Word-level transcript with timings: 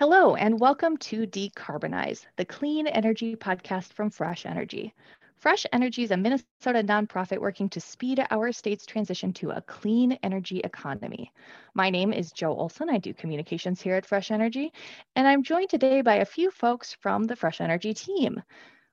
Hello, 0.00 0.34
and 0.34 0.58
welcome 0.58 0.96
to 0.96 1.26
Decarbonize, 1.26 2.24
the 2.36 2.44
clean 2.46 2.86
energy 2.86 3.36
podcast 3.36 3.92
from 3.92 4.08
Fresh 4.08 4.46
Energy. 4.46 4.94
Fresh 5.36 5.66
Energy 5.74 6.04
is 6.04 6.10
a 6.10 6.16
Minnesota 6.16 6.82
nonprofit 6.82 7.36
working 7.36 7.68
to 7.68 7.82
speed 7.82 8.24
our 8.30 8.50
state's 8.50 8.86
transition 8.86 9.30
to 9.34 9.50
a 9.50 9.60
clean 9.60 10.12
energy 10.22 10.60
economy. 10.60 11.30
My 11.74 11.90
name 11.90 12.14
is 12.14 12.32
Joe 12.32 12.56
Olson. 12.56 12.88
I 12.88 12.96
do 12.96 13.12
communications 13.12 13.82
here 13.82 13.94
at 13.94 14.06
Fresh 14.06 14.30
Energy, 14.30 14.72
and 15.16 15.28
I'm 15.28 15.42
joined 15.42 15.68
today 15.68 16.00
by 16.00 16.14
a 16.14 16.24
few 16.24 16.50
folks 16.50 16.96
from 17.02 17.24
the 17.24 17.36
Fresh 17.36 17.60
Energy 17.60 17.92
team. 17.92 18.42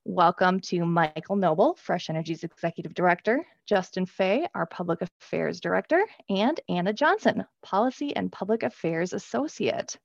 Welcome 0.04 0.60
to 0.62 0.86
Michael 0.86 1.38
Noble, 1.38 1.76
Fresh 1.76 2.10
Energy's 2.10 2.44
Executive 2.44 2.94
Director, 2.94 3.46
Justin 3.66 4.06
Fay, 4.06 4.46
our 4.54 4.66
Public 4.66 5.02
Affairs 5.02 5.62
Director, 5.62 6.06
and 6.30 6.60
Anna 6.68 6.92
Johnson, 6.92 7.46
Policy 7.64 8.14
and 8.14 8.30
Public 8.30 8.64
Affairs 8.64 9.14
Associate. 9.14 9.98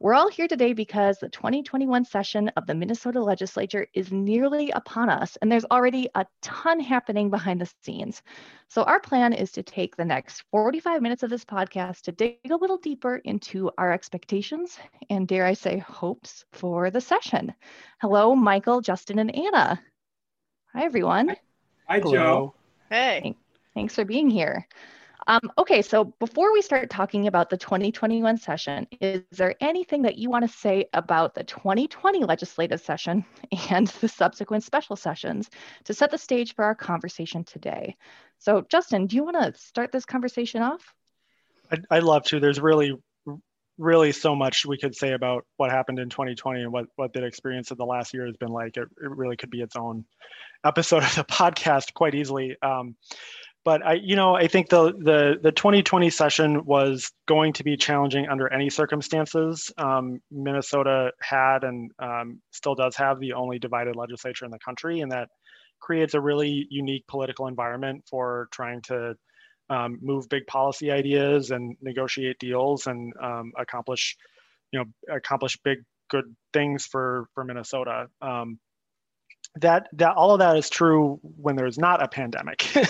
We're 0.00 0.14
all 0.14 0.30
here 0.30 0.46
today 0.46 0.74
because 0.74 1.18
the 1.18 1.28
2021 1.28 2.04
session 2.04 2.50
of 2.50 2.68
the 2.68 2.74
Minnesota 2.74 3.20
legislature 3.20 3.88
is 3.94 4.12
nearly 4.12 4.70
upon 4.70 5.10
us, 5.10 5.36
and 5.42 5.50
there's 5.50 5.64
already 5.72 6.08
a 6.14 6.24
ton 6.40 6.78
happening 6.78 7.30
behind 7.30 7.60
the 7.60 7.72
scenes. 7.82 8.22
So, 8.68 8.84
our 8.84 9.00
plan 9.00 9.32
is 9.32 9.50
to 9.52 9.64
take 9.64 9.96
the 9.96 10.04
next 10.04 10.44
45 10.52 11.02
minutes 11.02 11.24
of 11.24 11.30
this 11.30 11.44
podcast 11.44 12.02
to 12.02 12.12
dig 12.12 12.38
a 12.48 12.54
little 12.54 12.76
deeper 12.78 13.16
into 13.16 13.72
our 13.76 13.90
expectations 13.90 14.78
and, 15.10 15.26
dare 15.26 15.44
I 15.44 15.54
say, 15.54 15.78
hopes 15.78 16.44
for 16.52 16.92
the 16.92 17.00
session. 17.00 17.52
Hello, 18.00 18.36
Michael, 18.36 18.80
Justin, 18.80 19.18
and 19.18 19.34
Anna. 19.34 19.82
Hi, 20.74 20.84
everyone. 20.84 21.34
Hi, 21.88 21.98
Joe. 21.98 22.54
Hey. 22.88 23.34
Thanks 23.74 23.96
for 23.96 24.04
being 24.04 24.30
here. 24.30 24.64
Um, 25.28 25.52
okay, 25.58 25.82
so 25.82 26.04
before 26.04 26.54
we 26.54 26.62
start 26.62 26.88
talking 26.88 27.26
about 27.26 27.50
the 27.50 27.58
2021 27.58 28.38
session, 28.38 28.86
is 28.98 29.22
there 29.30 29.54
anything 29.60 30.00
that 30.02 30.16
you 30.16 30.30
want 30.30 30.50
to 30.50 30.56
say 30.56 30.86
about 30.94 31.34
the 31.34 31.44
2020 31.44 32.24
legislative 32.24 32.80
session 32.80 33.26
and 33.70 33.88
the 33.88 34.08
subsequent 34.08 34.64
special 34.64 34.96
sessions 34.96 35.50
to 35.84 35.92
set 35.92 36.10
the 36.10 36.16
stage 36.16 36.54
for 36.54 36.64
our 36.64 36.74
conversation 36.74 37.44
today? 37.44 37.94
So, 38.38 38.64
Justin, 38.70 39.06
do 39.06 39.16
you 39.16 39.24
want 39.24 39.36
to 39.36 39.60
start 39.60 39.92
this 39.92 40.06
conversation 40.06 40.62
off? 40.62 40.94
I'd, 41.70 41.84
I'd 41.90 42.04
love 42.04 42.24
to. 42.24 42.40
There's 42.40 42.58
really, 42.58 42.96
really 43.76 44.12
so 44.12 44.34
much 44.34 44.64
we 44.64 44.78
could 44.78 44.96
say 44.96 45.12
about 45.12 45.44
what 45.58 45.70
happened 45.70 45.98
in 45.98 46.08
2020 46.08 46.62
and 46.62 46.72
what, 46.72 46.86
what 46.96 47.12
that 47.12 47.24
experience 47.24 47.70
of 47.70 47.76
the 47.76 47.84
last 47.84 48.14
year 48.14 48.24
has 48.24 48.36
been 48.38 48.48
like. 48.48 48.78
It, 48.78 48.88
it 49.02 49.10
really 49.10 49.36
could 49.36 49.50
be 49.50 49.60
its 49.60 49.76
own 49.76 50.06
episode 50.64 51.02
of 51.02 51.14
the 51.14 51.24
podcast 51.30 51.92
quite 51.92 52.14
easily. 52.14 52.56
Um, 52.62 52.96
but 53.64 53.84
I, 53.84 53.94
you 53.94 54.16
know, 54.16 54.34
I 54.34 54.46
think 54.46 54.68
the 54.68 54.92
the 54.92 55.38
the 55.42 55.52
2020 55.52 56.10
session 56.10 56.64
was 56.64 57.10
going 57.26 57.52
to 57.54 57.64
be 57.64 57.76
challenging 57.76 58.28
under 58.28 58.52
any 58.52 58.70
circumstances. 58.70 59.72
Um, 59.76 60.20
Minnesota 60.30 61.12
had 61.20 61.64
and 61.64 61.90
um, 61.98 62.40
still 62.52 62.74
does 62.74 62.96
have 62.96 63.20
the 63.20 63.34
only 63.34 63.58
divided 63.58 63.96
legislature 63.96 64.44
in 64.44 64.50
the 64.50 64.58
country, 64.58 65.00
and 65.00 65.12
that 65.12 65.28
creates 65.80 66.14
a 66.14 66.20
really 66.20 66.66
unique 66.70 67.06
political 67.06 67.46
environment 67.46 68.04
for 68.08 68.48
trying 68.52 68.82
to 68.82 69.14
um, 69.70 69.98
move 70.00 70.28
big 70.28 70.46
policy 70.46 70.90
ideas 70.90 71.50
and 71.50 71.76
negotiate 71.82 72.38
deals 72.38 72.86
and 72.86 73.12
um, 73.22 73.52
accomplish, 73.58 74.16
you 74.72 74.78
know, 74.78 75.14
accomplish 75.14 75.58
big 75.62 75.78
good 76.08 76.24
things 76.52 76.86
for 76.86 77.26
for 77.34 77.44
Minnesota. 77.44 78.08
Um, 78.22 78.58
that 79.56 79.88
that 79.94 80.14
all 80.16 80.32
of 80.32 80.38
that 80.38 80.56
is 80.56 80.70
true 80.70 81.18
when 81.22 81.56
there's 81.56 81.78
not 81.78 82.02
a 82.02 82.08
pandemic. 82.08 82.66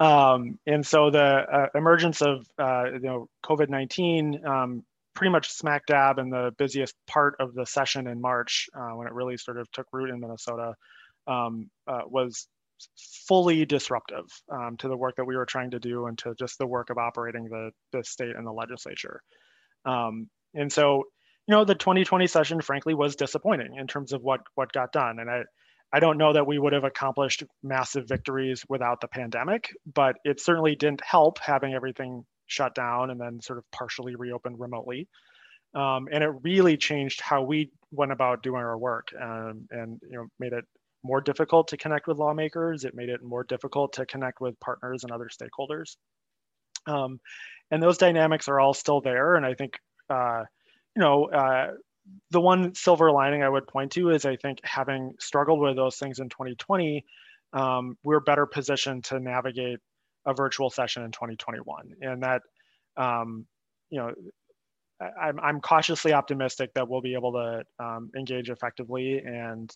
Um, 0.00 0.60
and 0.64 0.86
so 0.86 1.10
the 1.10 1.20
uh, 1.20 1.66
emergence 1.74 2.22
of 2.22 2.46
uh, 2.56 2.84
you 2.92 3.00
know 3.00 3.28
covid-19 3.44 4.46
um, 4.46 4.84
pretty 5.14 5.32
much 5.32 5.50
smack 5.50 5.86
dab 5.86 6.20
in 6.20 6.30
the 6.30 6.54
busiest 6.56 6.94
part 7.08 7.34
of 7.40 7.52
the 7.52 7.66
session 7.66 8.06
in 8.06 8.20
march 8.20 8.68
uh, 8.76 8.90
when 8.90 9.08
it 9.08 9.12
really 9.12 9.36
sort 9.36 9.58
of 9.58 9.68
took 9.72 9.88
root 9.92 10.10
in 10.10 10.20
minnesota 10.20 10.72
um, 11.26 11.68
uh, 11.88 12.02
was 12.06 12.46
fully 13.26 13.64
disruptive 13.66 14.26
um, 14.50 14.76
to 14.78 14.88
the 14.88 14.96
work 14.96 15.16
that 15.16 15.24
we 15.24 15.36
were 15.36 15.46
trying 15.46 15.70
to 15.72 15.80
do 15.80 16.06
and 16.06 16.16
to 16.18 16.34
just 16.38 16.58
the 16.58 16.66
work 16.66 16.90
of 16.90 16.98
operating 16.98 17.44
the, 17.44 17.70
the 17.92 18.04
state 18.04 18.36
and 18.36 18.46
the 18.46 18.52
legislature. 18.52 19.20
Um, 19.84 20.28
and 20.54 20.72
so 20.72 21.04
you 21.46 21.54
know 21.54 21.64
the 21.64 21.74
2020 21.74 22.26
session 22.26 22.60
frankly 22.60 22.94
was 22.94 23.16
disappointing 23.16 23.76
in 23.76 23.86
terms 23.86 24.12
of 24.12 24.22
what 24.22 24.40
what 24.54 24.72
got 24.72 24.92
done. 24.92 25.18
And 25.18 25.30
i 25.30 25.42
I 25.92 26.00
don't 26.00 26.18
know 26.18 26.32
that 26.34 26.46
we 26.46 26.58
would 26.58 26.74
have 26.74 26.84
accomplished 26.84 27.44
massive 27.62 28.06
victories 28.06 28.64
without 28.68 29.00
the 29.00 29.08
pandemic, 29.08 29.70
but 29.94 30.16
it 30.24 30.40
certainly 30.40 30.76
didn't 30.76 31.02
help 31.02 31.38
having 31.38 31.72
everything 31.72 32.24
shut 32.46 32.74
down 32.74 33.10
and 33.10 33.20
then 33.20 33.40
sort 33.40 33.58
of 33.58 33.64
partially 33.72 34.14
reopened 34.14 34.58
remotely. 34.58 35.08
Um, 35.74 36.08
and 36.10 36.24
it 36.24 36.30
really 36.42 36.76
changed 36.76 37.20
how 37.20 37.42
we 37.42 37.70
went 37.90 38.12
about 38.12 38.42
doing 38.42 38.62
our 38.62 38.78
work 38.78 39.08
um, 39.20 39.66
and 39.70 40.00
you 40.02 40.16
know 40.16 40.26
made 40.38 40.52
it 40.52 40.64
more 41.04 41.20
difficult 41.20 41.68
to 41.68 41.76
connect 41.76 42.06
with 42.06 42.18
lawmakers. 42.18 42.84
It 42.84 42.94
made 42.94 43.08
it 43.08 43.22
more 43.22 43.44
difficult 43.44 43.92
to 43.94 44.06
connect 44.06 44.40
with 44.40 44.58
partners 44.60 45.04
and 45.04 45.12
other 45.12 45.28
stakeholders. 45.28 45.96
Um, 46.86 47.20
and 47.70 47.82
those 47.82 47.98
dynamics 47.98 48.48
are 48.48 48.58
all 48.58 48.74
still 48.74 49.00
there. 49.00 49.36
And 49.36 49.44
I 49.44 49.54
think, 49.54 49.78
uh, 50.10 50.44
you 50.96 51.02
know, 51.02 51.26
uh, 51.26 51.72
the 52.30 52.40
one 52.40 52.74
silver 52.74 53.10
lining 53.10 53.42
I 53.42 53.48
would 53.48 53.66
point 53.66 53.92
to 53.92 54.10
is 54.10 54.24
I 54.24 54.36
think 54.36 54.60
having 54.64 55.14
struggled 55.18 55.60
with 55.60 55.76
those 55.76 55.96
things 55.96 56.18
in 56.18 56.28
2020, 56.28 57.04
um, 57.52 57.96
we're 58.02 58.20
better 58.20 58.46
positioned 58.46 59.04
to 59.04 59.18
navigate 59.18 59.78
a 60.26 60.34
virtual 60.34 60.70
session 60.70 61.02
in 61.04 61.12
2021. 61.12 61.92
And 62.02 62.22
that, 62.22 62.42
um, 62.96 63.46
you 63.90 63.98
know, 63.98 64.12
I'm, 65.00 65.38
I'm 65.40 65.60
cautiously 65.60 66.12
optimistic 66.12 66.74
that 66.74 66.88
we'll 66.88 67.00
be 67.00 67.14
able 67.14 67.32
to 67.32 67.64
um, 67.78 68.10
engage 68.16 68.50
effectively 68.50 69.18
and 69.18 69.70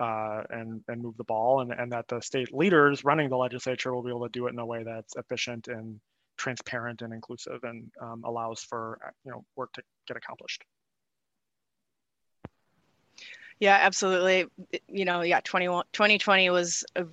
uh, 0.00 0.42
and 0.48 0.82
and 0.88 1.02
move 1.02 1.16
the 1.18 1.24
ball, 1.24 1.60
and, 1.60 1.70
and 1.70 1.92
that 1.92 2.08
the 2.08 2.20
state 2.20 2.52
leaders 2.54 3.04
running 3.04 3.28
the 3.28 3.36
legislature 3.36 3.94
will 3.94 4.02
be 4.02 4.08
able 4.08 4.24
to 4.24 4.30
do 4.32 4.46
it 4.46 4.52
in 4.52 4.58
a 4.58 4.64
way 4.64 4.82
that's 4.82 5.14
efficient 5.16 5.68
and 5.68 6.00
transparent 6.38 7.02
and 7.02 7.12
inclusive 7.12 7.60
and 7.62 7.90
um, 8.00 8.22
allows 8.24 8.62
for 8.62 8.98
you 9.24 9.30
know 9.30 9.44
work 9.54 9.70
to 9.74 9.82
get 10.08 10.16
accomplished. 10.16 10.64
Yeah, 13.62 13.78
absolutely. 13.80 14.46
You 14.88 15.04
know, 15.04 15.20
yeah, 15.22 15.38
2020 15.38 16.50
was 16.50 16.84
a, 16.96 17.06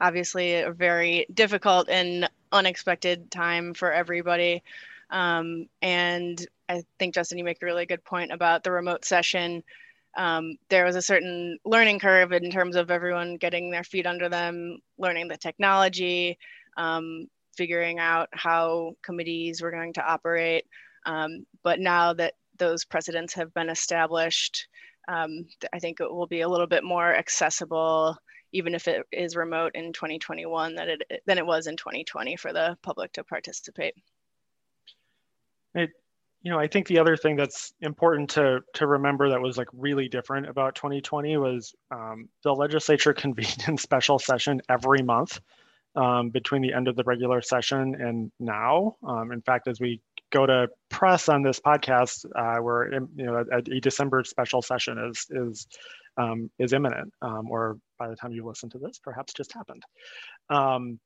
obviously 0.00 0.60
a 0.60 0.70
very 0.70 1.26
difficult 1.34 1.88
and 1.88 2.30
unexpected 2.52 3.28
time 3.32 3.74
for 3.74 3.90
everybody. 3.90 4.62
Um, 5.10 5.66
and 5.82 6.46
I 6.68 6.84
think, 7.00 7.12
Justin, 7.12 7.38
you 7.38 7.44
make 7.44 7.60
a 7.60 7.66
really 7.66 7.86
good 7.86 8.04
point 8.04 8.30
about 8.30 8.62
the 8.62 8.70
remote 8.70 9.04
session. 9.04 9.64
Um, 10.16 10.58
there 10.68 10.84
was 10.84 10.94
a 10.94 11.02
certain 11.02 11.58
learning 11.64 11.98
curve 11.98 12.30
in 12.30 12.52
terms 12.52 12.76
of 12.76 12.92
everyone 12.92 13.36
getting 13.36 13.72
their 13.72 13.82
feet 13.82 14.06
under 14.06 14.28
them, 14.28 14.78
learning 14.96 15.26
the 15.26 15.36
technology, 15.36 16.38
um, 16.76 17.26
figuring 17.56 17.98
out 17.98 18.28
how 18.30 18.92
committees 19.02 19.60
were 19.60 19.72
going 19.72 19.92
to 19.94 20.06
operate. 20.06 20.66
Um, 21.04 21.44
but 21.64 21.80
now 21.80 22.12
that 22.12 22.34
those 22.58 22.84
precedents 22.84 23.34
have 23.34 23.52
been 23.54 23.70
established, 23.70 24.68
um, 25.08 25.46
I 25.72 25.78
think 25.78 26.00
it 26.00 26.12
will 26.12 26.26
be 26.26 26.40
a 26.40 26.48
little 26.48 26.66
bit 26.66 26.84
more 26.84 27.14
accessible, 27.14 28.16
even 28.52 28.74
if 28.74 28.88
it 28.88 29.06
is 29.12 29.36
remote 29.36 29.72
in 29.74 29.92
2021 29.92 30.74
that 30.76 30.88
it, 30.88 31.22
than 31.26 31.38
it 31.38 31.46
was 31.46 31.66
in 31.66 31.76
2020 31.76 32.36
for 32.36 32.52
the 32.52 32.76
public 32.82 33.12
to 33.12 33.24
participate. 33.24 33.94
It, 35.74 35.90
you 36.42 36.50
know, 36.50 36.58
I 36.58 36.66
think 36.66 36.86
the 36.86 36.98
other 36.98 37.16
thing 37.16 37.36
that's 37.36 37.72
important 37.80 38.30
to, 38.30 38.60
to 38.74 38.86
remember 38.86 39.30
that 39.30 39.40
was 39.40 39.56
like 39.56 39.68
really 39.72 40.08
different 40.08 40.48
about 40.48 40.74
2020 40.74 41.36
was 41.38 41.74
um, 41.90 42.28
the 42.42 42.54
legislature 42.54 43.12
convened 43.14 43.64
in 43.66 43.76
special 43.76 44.18
session 44.18 44.60
every 44.68 45.02
month 45.02 45.40
um, 45.96 46.30
between 46.30 46.62
the 46.62 46.72
end 46.72 46.88
of 46.88 46.96
the 46.96 47.04
regular 47.04 47.40
session 47.40 47.94
and 48.00 48.30
now. 48.38 48.96
Um, 49.06 49.32
in 49.32 49.42
fact, 49.42 49.68
as 49.68 49.80
we 49.80 50.00
go 50.34 50.44
to 50.46 50.68
press 50.90 51.28
on 51.28 51.42
this 51.42 51.60
podcast, 51.60 52.26
uh, 52.36 52.60
where 52.60 52.92
you 52.92 53.08
know 53.16 53.44
a, 53.50 53.58
a, 53.58 53.80
December 53.80 54.24
special 54.24 54.60
session 54.60 54.98
is 55.10 55.26
is 55.30 55.66
um, 56.16 56.50
is 56.58 56.72
imminent, 56.72 57.12
um, 57.22 57.48
or 57.50 57.78
by 57.98 58.08
the 58.08 58.16
time 58.16 58.32
you 58.32 58.46
listen 58.46 58.68
to 58.70 58.78
this, 58.78 58.98
perhaps 58.98 59.32
just 59.32 59.52
happened. 59.52 59.82
Um, 60.50 60.98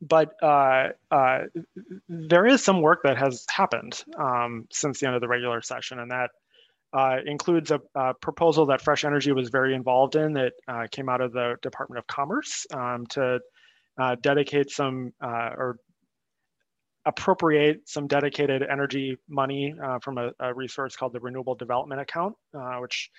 but 0.00 0.34
uh, 0.42 0.88
uh, 1.10 1.38
there 2.08 2.46
is 2.46 2.62
some 2.62 2.82
work 2.82 3.00
that 3.04 3.16
has 3.16 3.46
happened 3.50 4.04
um, 4.18 4.66
since 4.70 5.00
the 5.00 5.06
end 5.06 5.14
of 5.14 5.20
the 5.22 5.28
regular 5.28 5.62
session, 5.62 5.98
and 6.00 6.10
that 6.10 6.30
uh, 6.92 7.16
includes 7.26 7.70
a, 7.70 7.80
a, 7.94 8.14
proposal 8.14 8.66
that 8.66 8.80
Fresh 8.80 9.04
Energy 9.04 9.32
was 9.32 9.48
very 9.48 9.74
involved 9.74 10.14
in 10.14 10.34
that 10.34 10.52
uh, 10.68 10.86
came 10.90 11.08
out 11.08 11.20
of 11.20 11.32
the 11.32 11.56
Department 11.62 11.98
of 11.98 12.06
Commerce 12.06 12.66
um, 12.72 13.06
to 13.10 13.40
uh, 13.98 14.16
dedicate 14.20 14.70
some 14.70 15.12
uh, 15.22 15.50
or 15.56 15.78
appropriate 17.06 17.88
some 17.88 18.06
dedicated 18.06 18.62
energy 18.62 19.16
money 19.28 19.74
uh, 19.82 19.98
from 20.00 20.18
a, 20.18 20.30
a, 20.40 20.54
resource 20.54 20.96
called 20.96 21.12
the 21.12 21.20
Renewable 21.20 21.54
Development 21.54 22.00
Account, 22.00 22.34
uh, 22.56 22.76
which 22.78 23.10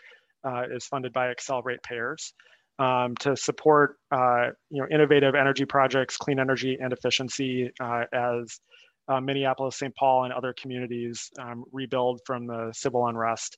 uh, 0.44 0.64
is 0.74 0.86
funded 0.86 1.14
by 1.14 1.30
Accelerate 1.30 1.80
Ratepayers. 1.84 2.34
Um, 2.78 3.16
to 3.22 3.38
support 3.38 3.96
uh, 4.12 4.48
you 4.70 4.82
know 4.82 4.88
innovative 4.92 5.34
energy 5.34 5.64
projects, 5.64 6.18
clean 6.18 6.40
energy 6.40 6.78
and 6.82 6.92
efficiency 6.92 7.72
as 7.80 8.60
uh, 9.08 9.22
Minneapolis, 9.22 9.78
St. 9.78 9.96
Paul, 9.96 10.26
and 10.26 10.34
other 10.34 10.54
communities 10.60 11.30
um, 11.40 11.64
rebuild 11.72 12.22
from 12.26 12.48
the 12.48 12.72
civil 12.74 13.08
unrest 13.08 13.58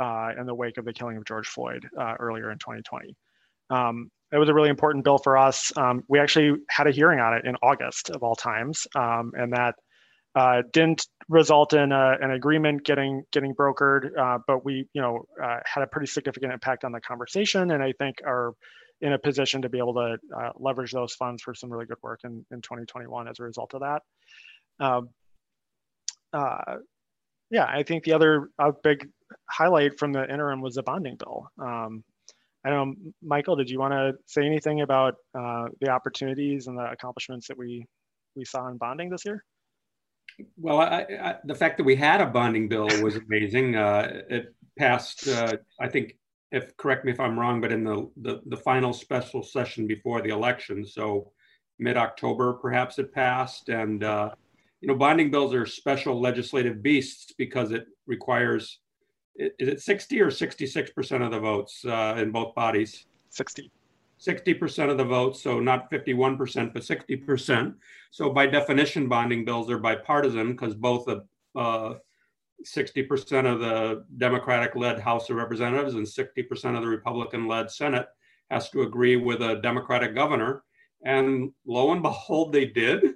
uh, 0.00 0.30
in 0.38 0.46
the 0.46 0.54
wake 0.54 0.78
of 0.78 0.84
the 0.84 0.92
killing 0.92 1.16
of 1.16 1.24
George 1.24 1.46
Floyd 1.46 1.86
uh, 1.98 2.14
earlier 2.18 2.50
in 2.50 2.58
2020. 2.58 3.14
Um, 3.70 4.10
it 4.32 4.38
was 4.38 4.48
a 4.48 4.54
really 4.54 4.68
important 4.68 5.04
bill 5.04 5.18
for 5.18 5.36
us. 5.36 5.72
Um, 5.76 6.04
we 6.08 6.20
actually 6.20 6.60
had 6.68 6.86
a 6.86 6.90
hearing 6.90 7.18
on 7.18 7.34
it 7.34 7.44
in 7.44 7.56
August 7.62 8.10
of 8.10 8.22
all 8.22 8.36
times, 8.36 8.86
um, 8.94 9.32
and 9.34 9.52
that 9.52 9.74
uh, 10.36 10.62
didn't 10.72 11.06
result 11.28 11.72
in 11.72 11.90
a, 11.90 12.16
an 12.20 12.30
agreement 12.30 12.84
getting 12.84 13.24
getting 13.32 13.54
brokered, 13.54 14.16
uh, 14.16 14.38
but 14.46 14.64
we, 14.64 14.88
you 14.92 15.02
know, 15.02 15.24
uh, 15.42 15.58
had 15.64 15.82
a 15.82 15.86
pretty 15.86 16.06
significant 16.06 16.52
impact 16.52 16.84
on 16.84 16.92
the 16.92 17.00
conversation, 17.00 17.72
and 17.72 17.82
I 17.82 17.92
think 17.92 18.18
are 18.24 18.52
in 19.00 19.12
a 19.12 19.18
position 19.18 19.62
to 19.62 19.68
be 19.68 19.78
able 19.78 19.94
to 19.94 20.18
uh, 20.36 20.50
leverage 20.56 20.92
those 20.92 21.14
funds 21.14 21.42
for 21.42 21.54
some 21.54 21.70
really 21.72 21.86
good 21.86 21.96
work 22.02 22.20
in, 22.22 22.44
in 22.50 22.60
2021 22.60 23.28
as 23.28 23.40
a 23.40 23.42
result 23.42 23.74
of 23.74 23.80
that. 23.80 24.02
Um, 24.78 25.08
uh, 26.32 26.76
yeah, 27.50 27.64
I 27.64 27.82
think 27.82 28.04
the 28.04 28.12
other 28.12 28.50
big 28.84 29.08
highlight 29.48 29.98
from 29.98 30.12
the 30.12 30.30
interim 30.30 30.60
was 30.60 30.74
the 30.74 30.82
bonding 30.82 31.16
bill. 31.16 31.48
Um, 31.58 32.04
I 32.64 32.70
don't 32.70 32.88
know, 32.90 33.12
Michael, 33.22 33.56
did 33.56 33.70
you 33.70 33.78
want 33.78 33.92
to 33.92 34.12
say 34.26 34.44
anything 34.44 34.82
about 34.82 35.14
uh, 35.38 35.66
the 35.80 35.90
opportunities 35.90 36.66
and 36.66 36.76
the 36.76 36.90
accomplishments 36.90 37.48
that 37.48 37.56
we 37.56 37.86
we 38.36 38.44
saw 38.44 38.68
in 38.68 38.76
bonding 38.76 39.10
this 39.10 39.24
year? 39.24 39.44
Well, 40.56 40.80
I, 40.80 41.06
I, 41.22 41.34
the 41.44 41.54
fact 41.54 41.76
that 41.78 41.84
we 41.84 41.96
had 41.96 42.20
a 42.20 42.26
bonding 42.26 42.68
bill 42.68 42.88
was 43.02 43.16
amazing. 43.16 43.76
Uh, 43.76 44.22
it 44.28 44.54
passed, 44.78 45.28
uh, 45.28 45.54
I 45.80 45.88
think, 45.88 46.16
if 46.52 46.76
correct 46.76 47.04
me 47.04 47.12
if 47.12 47.20
I'm 47.20 47.38
wrong, 47.38 47.60
but 47.60 47.72
in 47.72 47.84
the, 47.84 48.10
the, 48.16 48.40
the 48.46 48.56
final 48.56 48.92
special 48.92 49.42
session 49.42 49.86
before 49.86 50.20
the 50.20 50.30
election, 50.30 50.84
so 50.84 51.32
mid-October 51.78 52.54
perhaps 52.54 52.98
it 52.98 53.12
passed. 53.12 53.68
And 53.68 54.04
uh, 54.04 54.30
you 54.80 54.88
know, 54.88 54.94
bonding 54.94 55.30
bills 55.30 55.54
are 55.54 55.66
special 55.66 56.20
legislative 56.20 56.82
beasts 56.82 57.32
because 57.36 57.72
it 57.72 57.86
requires 58.06 58.80
is 59.58 59.68
it 59.68 59.80
60 59.80 60.20
or 60.20 60.30
66 60.30 60.90
percent 60.90 61.22
of 61.22 61.30
the 61.30 61.40
votes 61.40 61.84
uh, 61.84 62.14
in 62.18 62.30
both 62.30 62.54
bodies? 62.54 63.06
60. 63.30 63.70
60% 64.20 64.90
of 64.90 64.98
the 64.98 65.04
votes, 65.04 65.42
so 65.42 65.60
not 65.60 65.90
51%, 65.90 66.74
but 66.74 66.82
60%. 66.82 67.74
So 68.10 68.30
by 68.30 68.46
definition, 68.46 69.08
bonding 69.08 69.46
bills 69.46 69.70
are 69.70 69.78
bipartisan 69.78 70.52
because 70.52 70.74
both 70.74 71.06
the 71.06 71.24
uh, 71.58 71.94
60% 72.66 73.50
of 73.50 73.60
the 73.60 74.04
Democratic-led 74.18 75.00
House 75.00 75.30
of 75.30 75.36
Representatives 75.36 75.94
and 75.94 76.06
60% 76.06 76.76
of 76.76 76.82
the 76.82 76.88
Republican-led 76.88 77.70
Senate 77.70 78.06
has 78.50 78.68
to 78.70 78.82
agree 78.82 79.16
with 79.16 79.40
a 79.40 79.60
Democratic 79.62 80.14
governor. 80.14 80.64
And 81.02 81.52
lo 81.66 81.92
and 81.92 82.02
behold, 82.02 82.52
they 82.52 82.66
did. 82.66 83.14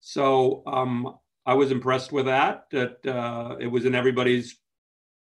So 0.00 0.62
um, 0.66 1.16
I 1.44 1.52
was 1.52 1.70
impressed 1.70 2.12
with 2.12 2.26
that, 2.26 2.64
that 2.70 3.06
uh, 3.06 3.56
it 3.60 3.66
was 3.66 3.84
in 3.84 3.94
everybody's 3.94 4.59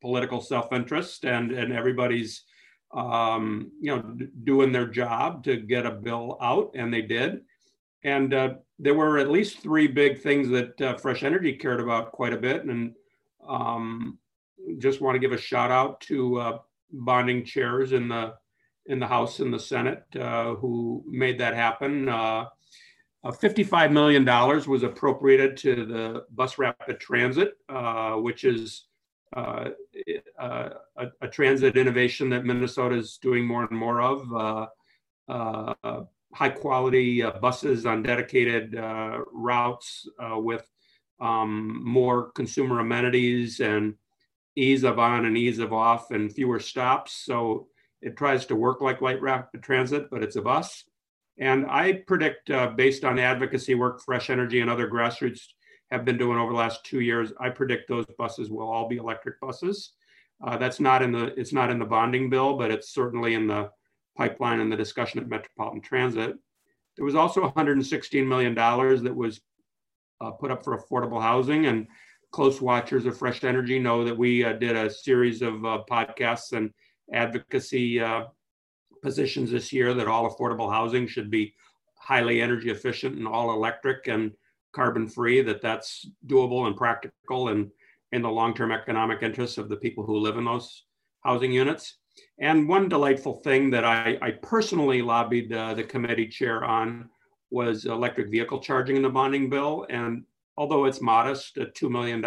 political 0.02 0.42
self-interest 0.42 1.26
and, 1.26 1.52
and 1.52 1.72
everybody's 1.72 2.44
um, 2.94 3.72
you 3.80 3.96
know, 3.96 4.02
d- 4.02 4.28
doing 4.44 4.72
their 4.72 4.88
job 4.88 5.44
to 5.46 5.58
get 5.58 5.86
a 5.86 5.92
bill 5.92 6.38
out, 6.42 6.72
and 6.76 6.94
they 6.94 7.02
did. 7.02 7.42
And 8.04 8.34
uh, 8.34 8.56
there 8.80 8.96
were 8.96 9.18
at 9.18 9.30
least 9.30 9.60
three 9.60 9.88
big 9.88 10.22
things 10.22 10.50
that 10.50 10.82
uh, 10.82 10.98
Fresh 10.98 11.24
Energy 11.24 11.54
cared 11.54 11.80
about 11.80 12.12
quite 12.12 12.34
a 12.34 12.38
bit, 12.38 12.66
and 12.66 12.94
um, 13.48 14.18
just 14.80 15.02
want 15.02 15.16
to 15.16 15.20
give 15.20 15.32
a 15.32 15.38
shout 15.38 15.72
out 15.72 16.02
to 16.02 16.38
uh, 16.38 16.58
bonding 16.92 17.46
chairs 17.46 17.92
in 17.94 18.08
the 18.08 18.34
in 18.88 19.00
the 19.00 19.08
House 19.08 19.40
and 19.40 19.54
the 19.54 19.60
Senate 19.60 20.04
uh, 20.20 20.56
who 20.56 21.04
made 21.08 21.40
that 21.40 21.54
happen. 21.54 22.10
Uh, 22.10 22.46
$55 23.24 23.92
million 23.92 24.26
was 24.26 24.82
appropriated 24.82 25.56
to 25.58 25.86
the 25.86 26.26
bus 26.32 26.58
rapid 26.58 27.00
transit, 27.00 27.54
uh, 27.70 28.14
which 28.14 28.44
is 28.44 28.86
uh, 29.34 29.70
uh, 30.40 30.70
a, 30.98 31.08
a, 31.22 31.28
transit 31.28 31.78
innovation 31.78 32.30
that 32.30 32.44
Minnesota 32.44 32.96
is 32.96 33.18
doing 33.22 33.46
more 33.46 33.64
and 33.64 33.78
more 33.78 34.02
of. 34.02 34.34
Uh, 34.34 34.68
uh 35.32 36.04
high 36.34 36.50
quality 36.50 37.22
uh, 37.22 37.32
buses 37.40 37.86
on 37.86 38.04
dedicated 38.04 38.74
routes 39.34 40.08
with 40.38 40.66
um, 41.20 41.84
more 41.84 42.32
consumer 42.32 42.80
amenities 42.80 43.60
and 43.60 43.96
ease 44.56 44.84
of 44.84 44.98
on 44.98 45.26
and 45.26 45.38
ease 45.38 45.60
of 45.60 45.74
off 45.74 46.12
and 46.12 46.34
fewer 46.34 46.60
stops. 46.60 47.14
So 47.26 47.68
it 48.02 48.16
tries 48.16 48.46
to 48.46 48.56
work 48.56 48.80
like 48.82 49.02
light 49.02 49.22
rapid 49.22 49.62
transit, 49.62 50.10
but 50.10 50.24
it's 50.24 50.38
a 50.38 50.42
bus. 50.42 50.86
And 51.38 51.66
I 51.68 52.04
predict, 52.08 52.50
based 52.78 53.04
on 53.04 53.20
advocacy 53.20 53.76
work, 53.76 54.02
Fresh 54.02 54.30
Energy, 54.30 54.62
and 54.62 54.70
other 54.70 54.90
grassroots 54.90 55.48
have 55.92 56.06
been 56.06 56.18
doing 56.18 56.38
over 56.38 56.52
the 56.52 56.58
last 56.58 56.86
two 56.86 57.02
years. 57.02 57.34
I 57.40 57.50
predict 57.50 57.90
those 57.90 58.06
buses 58.18 58.50
will 58.50 58.70
all 58.70 58.88
be 58.88 58.98
electric 58.98 59.40
buses. 59.40 59.94
Uh, 60.44 60.58
that's 60.58 60.80
not 60.80 61.02
in 61.02 61.12
the 61.12 61.38
it's 61.40 61.54
not 61.54 61.70
in 61.70 61.80
the 61.80 61.86
bonding 61.86 62.30
bill, 62.30 62.58
but 62.58 62.72
it's 62.72 62.94
certainly 62.94 63.34
in 63.34 63.48
the 63.48 63.70
pipeline 64.18 64.60
and 64.60 64.72
the 64.72 64.78
discussion 64.78 65.20
at 65.20 65.28
Metropolitan 65.28 65.82
Transit. 65.82 66.36
There 66.96 67.06
was 67.06 67.16
also 67.16 67.42
116 67.42 68.28
million 68.28 68.54
dollars 68.56 69.02
that 69.04 69.16
was 69.16 69.42
uh, 70.20 70.32
put 70.32 70.52
up 70.52 70.64
for 70.64 70.78
affordable 70.78 71.22
housing, 71.22 71.66
and 71.68 71.88
close 72.32 72.62
watchers 72.62 73.06
of 73.06 73.18
Fresh 73.18 73.44
Energy 73.44 73.78
know 73.78 74.04
that 74.04 74.18
we 74.18 74.44
uh, 74.44 74.54
did 74.54 74.76
a 74.76 74.90
series 74.90 75.42
of 75.42 75.66
uh, 75.66 75.84
podcasts 75.90 76.54
and 76.54 76.72
advocacy 77.14 78.00
uh, 78.00 78.24
positions 79.02 79.52
this 79.52 79.74
year 79.74 79.94
that 79.94 80.08
all 80.08 80.30
affordable 80.30 80.72
housing 80.72 81.08
should 81.08 81.30
be 81.30 81.54
highly 81.98 82.42
energy 82.42 82.70
efficient 82.70 83.18
and 83.18 83.28
all 83.28 83.52
electric 83.54 84.08
and 84.08 84.32
carbon 84.74 85.08
free, 85.08 85.42
that 85.42 85.62
that's 85.62 86.08
doable 86.28 86.68
and 86.68 86.76
practical 86.76 87.50
and 87.50 87.70
in 88.12 88.22
the 88.22 88.30
long-term 88.30 88.72
economic 88.72 89.24
interests 89.24 89.58
of 89.58 89.70
the 89.70 89.76
people 89.76 90.06
who 90.06 90.18
live 90.18 90.38
in 90.38 90.46
those 90.46 90.86
housing 91.24 91.52
units. 91.52 91.98
And 92.40 92.68
one 92.68 92.90
delightful 92.90 93.40
thing 93.42 93.70
that 93.72 93.86
I, 93.86 94.18
I 94.22 94.32
personally 94.32 95.02
lobbied 95.02 95.54
uh, 95.54 95.74
the 95.74 95.84
committee 95.84 96.28
chair 96.28 96.64
on 96.64 97.10
was 97.52 97.86
electric 97.86 98.30
vehicle 98.30 98.60
charging 98.60 98.96
in 98.98 99.02
the 99.04 99.10
bonding 99.10 99.50
bill. 99.50 99.86
And 99.90 100.24
although 100.58 100.86
it's 100.86 101.02
modest 101.02 101.58
at 101.58 101.76
$2 101.76 101.90
million, 101.90 102.24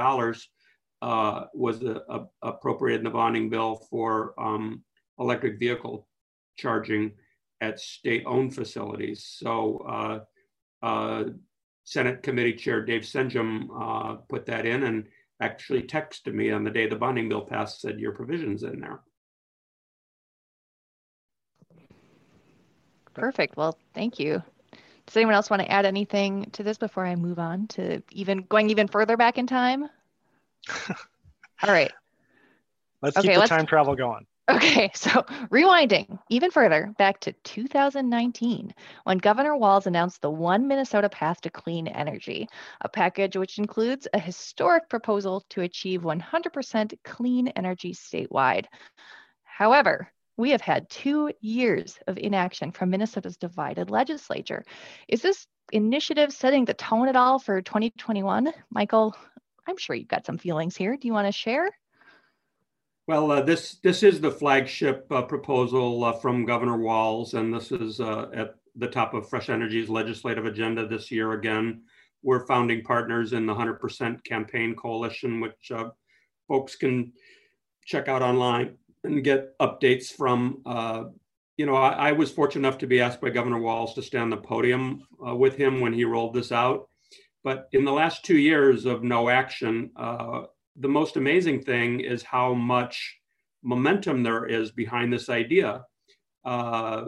uh, 1.03 1.47
was 1.53 1.83
a, 1.83 2.03
a 2.09 2.27
appropriated 2.43 3.01
in 3.01 3.05
the 3.05 3.11
bonding 3.11 3.51
bill 3.51 3.87
for 3.91 4.35
um, 4.39 4.83
electric 5.19 5.59
vehicle 5.59 6.07
charging 6.57 7.13
at 7.61 7.79
state-owned 7.79 8.55
facilities. 8.55 9.27
So 9.39 9.79
uh, 9.89 10.21
uh 10.87 11.25
Senate 11.85 12.23
Committee 12.23 12.55
Chair 12.55 12.85
Dave 12.85 13.03
Senjem 13.03 13.69
uh, 13.79 14.15
put 14.29 14.47
that 14.47 14.67
in 14.67 14.83
and 14.83 15.07
actually 15.41 15.83
texted 15.83 16.33
me 16.33 16.51
on 16.51 16.65
the 16.65 16.71
day 16.71 16.89
the 16.89 16.97
bonding 16.97 17.29
bill 17.29 17.43
passed, 17.43 17.81
said 17.81 18.01
your 18.01 18.13
provision's 18.13 18.63
in 18.63 18.81
there. 18.81 19.01
Perfect. 23.13 23.57
Well, 23.57 23.79
thank 23.95 24.19
you. 24.19 24.43
Does 25.07 25.17
anyone 25.17 25.35
else 25.35 25.51
want 25.51 25.63
to 25.63 25.71
add 25.71 25.85
anything 25.85 26.51
to 26.53 26.63
this 26.63 26.79
before 26.79 27.07
I 27.07 27.15
move 27.15 27.39
on 27.39 27.67
to 27.69 28.03
even 28.11 28.43
going 28.43 28.71
even 28.71 28.89
further 28.89 29.17
back 29.17 29.39
in 29.39 29.47
time? 29.47 29.89
All 30.89 31.71
right. 31.71 31.93
Let's 33.03 33.17
okay, 33.19 33.29
keep 33.29 33.35
the 33.35 33.41
let's, 33.41 33.51
time 33.51 33.67
travel 33.67 33.95
going. 33.95 34.27
Okay, 34.49 34.91
so 34.95 35.23
rewinding 35.51 36.19
even 36.29 36.51
further 36.51 36.95
back 36.99 37.21
to 37.21 37.33
2019, 37.45 38.75
when 39.05 39.19
Governor 39.19 39.57
Walz 39.57 39.87
announced 39.87 40.21
the 40.21 40.31
One 40.31 40.69
Minnesota 40.69 41.09
Path 41.09 41.41
to 41.43 41.51
Clean 41.51 41.87
Energy, 41.89 42.49
a 42.81 42.89
package 42.89 43.37
which 43.37 43.59
includes 43.59 44.07
a 44.13 44.19
historic 44.19 44.89
proposal 44.89 45.45
to 45.51 45.63
achieve 45.63 46.03
100% 46.03 46.95
clean 47.05 47.49
energy 47.49 47.95
statewide. 47.95 48.67
However, 49.45 50.11
we 50.37 50.51
have 50.51 50.61
had 50.61 50.91
two 50.91 51.33
years 51.41 51.99
of 52.07 52.19
inaction 52.19 52.73
from 52.73 52.91
Minnesota's 52.91 53.37
divided 53.37 53.91
legislature. 53.91 54.65
Is 55.09 55.23
this 55.23 55.47
initiative 55.73 56.33
setting 56.33 56.65
the 56.65 56.75
tone 56.75 57.09
at 57.09 57.17
all 57.17 57.39
for 57.39 57.63
2021? 57.63 58.53
Michael, 58.69 59.17
I'm 59.67 59.77
sure 59.77 59.97
you've 59.97 60.09
got 60.09 60.27
some 60.27 60.39
feelings 60.39 60.77
here. 60.77 60.97
Do 60.97 61.07
you 61.07 61.15
want 61.15 61.29
to 61.29 61.33
share? 61.33 61.71
Well, 63.07 63.31
uh, 63.31 63.43
this 63.43 63.75
this 63.83 64.03
is 64.03 64.21
the 64.21 64.31
flagship 64.31 65.07
uh, 65.11 65.23
proposal 65.23 66.05
uh, 66.05 66.13
from 66.13 66.47
Governor 66.47 66.79
Walz, 66.79 67.35
and 67.35 67.53
this 67.53 67.71
is 67.71 68.01
uh, 68.01 68.31
at 68.33 68.55
the 68.77 68.89
top 68.89 69.13
of 69.13 69.29
Fresh 69.29 69.51
Energy's 69.51 69.91
legislative 69.91 70.47
agenda 70.47 70.89
this 70.89 71.11
year. 71.11 71.33
Again, 71.33 71.83
we're 72.23 72.47
founding 72.47 72.83
partners 72.83 73.35
in 73.35 73.45
the 73.45 73.55
100% 73.55 74.25
Campaign 74.25 74.75
Coalition, 74.75 75.41
which 75.41 75.71
uh, 75.71 75.91
folks 76.49 76.77
can 76.77 77.13
check 77.85 78.09
out 78.09 78.23
online 78.23 78.79
and 79.05 79.23
get 79.23 79.59
updates 79.59 80.07
from. 80.07 80.63
Uh, 80.65 81.05
you 81.59 81.67
know, 81.67 81.77
I, 81.77 82.09
I, 82.09 82.13
was 82.13 82.33
fortunate 82.33 82.67
enough 82.67 82.79
to 82.79 82.87
be 82.87 83.03
asked 83.03 83.21
by 83.21 83.29
Governor 83.29 83.61
Walz 83.61 83.95
to 83.95 84.03
stand 84.03 84.33
the 84.33 84.39
podium 84.39 85.07
with 85.21 85.57
him 85.57 85.81
when 85.81 85.93
he 85.93 86.05
rolled 86.05 86.35
this 86.35 86.51
out. 86.51 86.89
But 87.45 87.69
in 87.71 87.85
the 87.85 87.93
last 87.93 88.25
two 88.25 88.39
years 88.39 88.87
of 88.87 89.05
no 89.05 89.29
action, 89.29 89.91
the 90.77 90.89
most 90.89 91.17
amazing 91.17 91.63
thing 91.63 92.01
is 92.01 92.23
how 92.23 92.55
much 92.55 93.17
momentum 93.63 94.23
there 94.23 94.47
is 94.47 94.73
behind 94.73 95.13
this 95.13 95.29
idea. 95.29 95.85
Uh, 96.45 97.05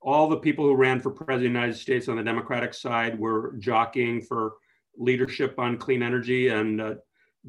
all 0.00 0.28
the 0.28 0.38
people 0.38 0.64
who 0.64 0.74
ran 0.74 1.00
for 1.00 1.10
president 1.10 1.36
of 1.36 1.52
the 1.52 1.60
United 1.60 1.76
States 1.76 2.08
on 2.08 2.16
the 2.16 2.22
Democratic 2.22 2.74
side 2.74 3.18
were 3.18 3.54
jockeying 3.58 4.20
for 4.20 4.54
leadership 4.96 5.58
on 5.58 5.78
clean 5.78 6.02
energy. 6.02 6.48
And 6.48 6.80
uh, 6.80 6.94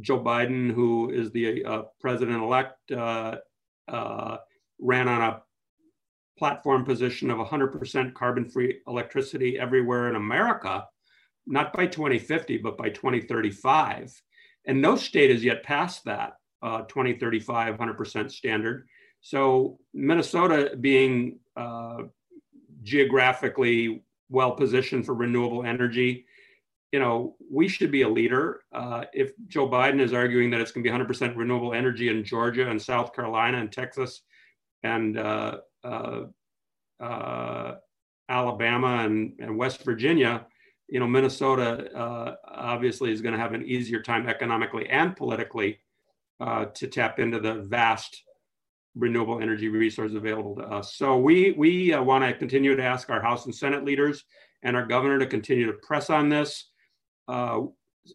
Joe 0.01 0.19
Biden, 0.19 0.71
who 0.71 1.09
is 1.09 1.31
the 1.31 1.63
uh, 1.65 1.81
president 1.99 2.41
elect, 2.41 2.91
uh, 2.91 3.37
uh, 3.87 4.37
ran 4.79 5.07
on 5.07 5.21
a 5.21 5.41
platform 6.37 6.83
position 6.83 7.29
of 7.31 7.37
100% 7.37 8.13
carbon 8.13 8.49
free 8.49 8.79
electricity 8.87 9.59
everywhere 9.59 10.09
in 10.09 10.15
America, 10.15 10.87
not 11.45 11.73
by 11.73 11.85
2050, 11.85 12.57
but 12.57 12.77
by 12.77 12.89
2035. 12.89 14.13
And 14.65 14.81
no 14.81 14.95
state 14.95 15.29
has 15.29 15.43
yet 15.43 15.63
passed 15.63 16.05
that 16.05 16.33
uh, 16.61 16.81
2035 16.83 17.77
100% 17.77 18.31
standard. 18.31 18.87
So 19.21 19.79
Minnesota 19.93 20.75
being 20.79 21.39
uh, 21.55 22.03
geographically 22.83 24.03
well 24.29 24.51
positioned 24.51 25.05
for 25.05 25.13
renewable 25.13 25.65
energy, 25.65 26.25
you 26.91 26.99
know, 26.99 27.35
we 27.51 27.67
should 27.67 27.91
be 27.91 28.03
a 28.03 28.09
leader. 28.09 28.61
Uh, 28.71 29.05
if 29.13 29.31
Joe 29.47 29.67
Biden 29.67 29.99
is 29.99 30.13
arguing 30.13 30.51
that 30.51 30.61
it's 30.61 30.71
going 30.71 30.83
to 30.83 30.91
be 30.91 30.95
100% 30.95 31.35
renewable 31.35 31.73
energy 31.73 32.09
in 32.09 32.23
Georgia 32.23 32.69
and 32.69 32.81
South 32.81 33.13
Carolina 33.13 33.57
and 33.57 33.71
Texas 33.71 34.21
and 34.83 35.17
uh, 35.17 35.57
uh, 35.83 36.21
uh 36.99 37.75
Alabama 38.29 39.03
and, 39.03 39.33
and, 39.39 39.57
West 39.57 39.83
Virginia, 39.83 40.45
you 40.87 40.99
know, 40.99 41.07
Minnesota 41.07 41.91
uh, 41.95 42.35
obviously 42.47 43.11
is 43.11 43.21
going 43.21 43.33
to 43.33 43.39
have 43.39 43.53
an 43.53 43.65
easier 43.65 44.01
time 44.01 44.27
economically 44.27 44.89
and 44.89 45.15
politically 45.15 45.79
uh, 46.39 46.65
to 46.65 46.87
tap 46.87 47.19
into 47.19 47.39
the 47.39 47.55
vast 47.55 48.23
renewable 48.95 49.41
energy 49.41 49.69
resources 49.69 50.15
available 50.15 50.55
to 50.55 50.63
us. 50.63 50.95
So 50.95 51.17
we, 51.17 51.51
we 51.51 51.93
uh, 51.93 52.03
want 52.03 52.23
to 52.23 52.33
continue 52.33 52.75
to 52.75 52.83
ask 52.83 53.09
our 53.09 53.21
House 53.21 53.45
and 53.45 53.55
Senate 53.55 53.83
leaders 53.83 54.25
and 54.61 54.75
our 54.75 54.85
governor 54.85 55.19
to 55.19 55.25
continue 55.25 55.65
to 55.65 55.73
press 55.73 56.09
on 56.09 56.29
this. 56.29 56.69
Uh, 57.27 57.61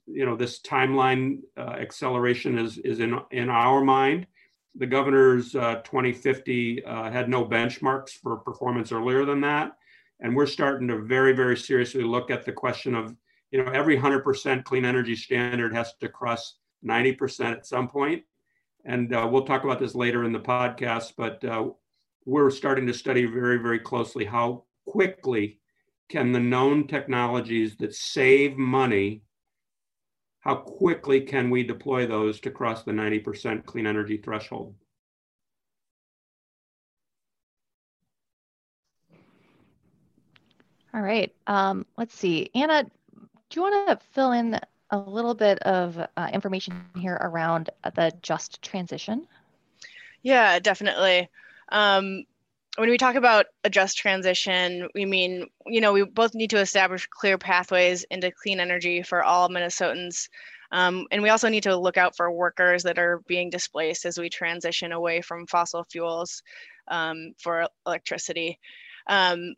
you 0.06 0.26
know, 0.26 0.36
this 0.36 0.60
timeline 0.60 1.38
uh, 1.56 1.76
acceleration 1.80 2.58
is, 2.58 2.78
is 2.78 3.00
in, 3.00 3.18
in 3.30 3.48
our 3.48 3.82
mind. 3.82 4.26
The 4.76 4.86
governor's 4.86 5.56
uh, 5.56 5.76
2050 5.76 6.84
uh, 6.84 7.10
had 7.10 7.28
no 7.28 7.44
benchmarks 7.44 8.10
for 8.10 8.36
performance 8.36 8.92
earlier 8.92 9.24
than 9.24 9.40
that. 9.40 9.72
And 10.20 10.34
we're 10.34 10.46
starting 10.46 10.88
to 10.88 10.98
very, 10.98 11.32
very 11.32 11.56
seriously 11.56 12.02
look 12.02 12.30
at 12.30 12.44
the 12.44 12.52
question 12.52 12.94
of, 12.94 13.14
you 13.50 13.62
know, 13.62 13.70
every 13.70 13.96
100% 13.96 14.64
clean 14.64 14.84
energy 14.84 15.14
standard 15.14 15.74
has 15.74 15.94
to 16.00 16.08
cross 16.08 16.56
90% 16.84 17.52
at 17.52 17.66
some 17.66 17.88
point 17.88 18.22
and 18.88 19.14
uh, 19.14 19.28
we'll 19.30 19.44
talk 19.44 19.64
about 19.64 19.78
this 19.78 19.94
later 19.94 20.24
in 20.24 20.32
the 20.32 20.40
podcast, 20.40 21.12
but 21.16 21.44
uh, 21.44 21.68
we're 22.24 22.50
starting 22.50 22.86
to 22.86 22.94
study 22.94 23.26
very, 23.26 23.58
very 23.58 23.78
closely 23.78 24.24
how 24.24 24.64
quickly 24.86 25.58
can 26.08 26.32
the 26.32 26.40
known 26.40 26.86
technologies 26.86 27.76
that 27.76 27.94
save 27.94 28.56
money, 28.56 29.22
how 30.40 30.54
quickly 30.54 31.20
can 31.20 31.50
we 31.50 31.62
deploy 31.62 32.06
those 32.06 32.40
to 32.40 32.50
cross 32.50 32.82
the 32.82 32.92
90% 32.92 33.66
clean 33.66 33.86
energy 33.86 34.16
threshold? 34.16 34.74
All 40.98 41.04
right. 41.04 41.32
Um, 41.46 41.86
let's 41.96 42.12
see. 42.12 42.50
Anna, 42.56 42.82
do 42.82 42.90
you 43.54 43.62
want 43.62 43.88
to 43.88 44.04
fill 44.14 44.32
in 44.32 44.58
a 44.90 44.98
little 44.98 45.32
bit 45.32 45.60
of 45.60 45.96
uh, 45.96 46.28
information 46.32 46.86
here 46.96 47.14
around 47.14 47.70
the 47.94 48.12
just 48.20 48.60
transition? 48.62 49.28
Yeah, 50.24 50.58
definitely. 50.58 51.28
Um, 51.68 52.24
when 52.78 52.90
we 52.90 52.98
talk 52.98 53.14
about 53.14 53.46
a 53.62 53.70
just 53.70 53.96
transition, 53.96 54.88
we 54.92 55.04
mean, 55.04 55.46
you 55.66 55.80
know, 55.80 55.92
we 55.92 56.02
both 56.02 56.34
need 56.34 56.50
to 56.50 56.58
establish 56.58 57.06
clear 57.06 57.38
pathways 57.38 58.02
into 58.10 58.32
clean 58.32 58.58
energy 58.58 59.02
for 59.02 59.22
all 59.22 59.48
Minnesotans. 59.48 60.28
Um, 60.72 61.06
and 61.12 61.22
we 61.22 61.28
also 61.28 61.48
need 61.48 61.62
to 61.62 61.76
look 61.76 61.96
out 61.96 62.16
for 62.16 62.28
workers 62.32 62.82
that 62.82 62.98
are 62.98 63.22
being 63.28 63.50
displaced 63.50 64.04
as 64.04 64.18
we 64.18 64.30
transition 64.30 64.90
away 64.90 65.20
from 65.20 65.46
fossil 65.46 65.84
fuels 65.84 66.42
um, 66.88 67.34
for 67.38 67.68
electricity. 67.86 68.58
Um, 69.06 69.54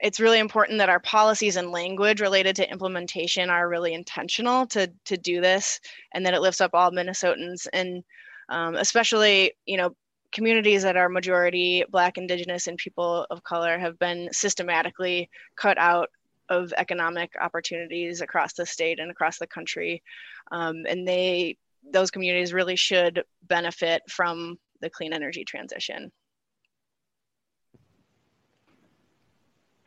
it's 0.00 0.20
really 0.20 0.38
important 0.38 0.78
that 0.78 0.88
our 0.88 1.00
policies 1.00 1.56
and 1.56 1.70
language 1.70 2.20
related 2.20 2.54
to 2.56 2.70
implementation 2.70 3.50
are 3.50 3.68
really 3.68 3.94
intentional 3.94 4.66
to 4.66 4.90
to 5.04 5.16
do 5.16 5.40
this 5.40 5.80
and 6.14 6.24
that 6.24 6.34
it 6.34 6.40
lifts 6.40 6.60
up 6.60 6.70
all 6.74 6.90
minnesotans 6.90 7.66
and 7.72 8.02
um, 8.48 8.74
especially 8.76 9.52
you 9.66 9.76
know 9.76 9.94
communities 10.30 10.82
that 10.82 10.96
are 10.96 11.08
majority 11.08 11.84
black 11.90 12.18
indigenous 12.18 12.66
and 12.66 12.76
people 12.76 13.26
of 13.30 13.42
color 13.42 13.78
have 13.78 13.98
been 13.98 14.28
systematically 14.32 15.28
cut 15.56 15.78
out 15.78 16.08
of 16.48 16.72
economic 16.76 17.30
opportunities 17.40 18.20
across 18.20 18.54
the 18.54 18.66
state 18.66 18.98
and 18.98 19.10
across 19.10 19.38
the 19.38 19.46
country. 19.46 20.02
Um, 20.50 20.84
and 20.88 21.06
they 21.06 21.56
those 21.90 22.10
communities 22.10 22.52
really 22.52 22.76
should 22.76 23.22
benefit 23.42 24.02
from 24.08 24.58
the 24.80 24.90
clean 24.90 25.12
energy 25.12 25.44
transition 25.44 26.10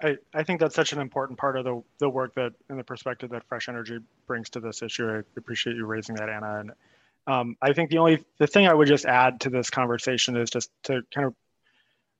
I, 0.02 0.18
I 0.34 0.44
think 0.44 0.60
that's 0.60 0.76
such 0.76 0.94
an 0.94 1.00
important 1.00 1.38
part 1.38 1.58
of 1.58 1.64
the, 1.64 1.82
the 2.00 2.10
work 2.10 2.34
that 2.36 2.54
and 2.70 2.80
the 2.80 2.84
perspective 2.84 3.30
that 3.32 3.44
Fresh 3.48 3.70
Energy 3.70 4.00
brings 4.28 4.50
to 4.52 4.60
this 4.60 4.82
issue. 4.82 5.10
I 5.10 5.22
appreciate 5.38 5.76
you 5.76 5.86
raising 5.86 6.16
that, 6.16 6.30
Anna. 6.30 6.60
And 6.60 6.72
um, 7.28 7.56
I 7.62 7.74
think 7.74 7.90
the 7.90 8.00
only 8.00 8.24
the 8.38 8.48
thing 8.48 8.68
I 8.68 8.74
would 8.74 8.88
just 8.88 9.06
add 9.06 9.42
to 9.42 9.50
this 9.50 9.70
conversation 9.70 10.36
is 10.38 10.50
just 10.50 10.72
to 10.84 11.02
kind 11.14 11.28
of 11.28 11.36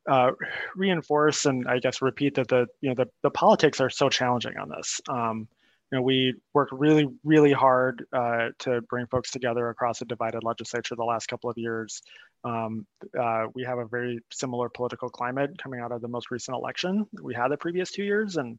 uh, 0.08 0.32
reinforce 0.76 1.46
and 1.46 1.68
I 1.68 1.80
guess 1.80 2.02
repeat 2.02 2.36
that 2.36 2.48
the 2.48 2.68
you 2.82 2.90
know 2.90 2.96
the, 2.96 3.10
the 3.22 3.30
politics 3.30 3.80
are 3.80 3.90
so 3.90 4.10
challenging 4.10 4.58
on 4.58 4.70
this. 4.70 5.02
Um, 5.08 5.48
you 5.92 5.98
know, 5.98 6.02
we 6.04 6.36
worked 6.54 6.72
really, 6.72 7.08
really 7.24 7.52
hard 7.52 8.06
uh, 8.14 8.50
to 8.60 8.82
bring 8.84 9.08
folks 9.08 9.30
together 9.30 9.70
across 9.70 10.02
a 10.02 10.06
divided 10.06 10.44
legislature 10.44 10.96
the 10.96 11.04
last 11.04 11.28
couple 11.28 11.50
of 11.50 11.58
years. 11.58 12.02
Um, 12.46 12.88
uh, 13.20 13.48
we 13.54 13.64
have 13.64 13.78
a 13.78 13.86
very 13.86 14.20
similar 14.32 14.70
political 14.70 15.10
climate 15.10 15.58
coming 15.62 15.82
out 15.82 15.92
of 15.92 16.02
the 16.02 16.08
most 16.08 16.32
recent 16.32 16.56
election 16.56 17.06
we 17.22 17.34
had 17.34 17.50
the 17.50 17.58
previous 17.58 17.92
two 17.92 18.04
years. 18.04 18.38
And, 18.38 18.58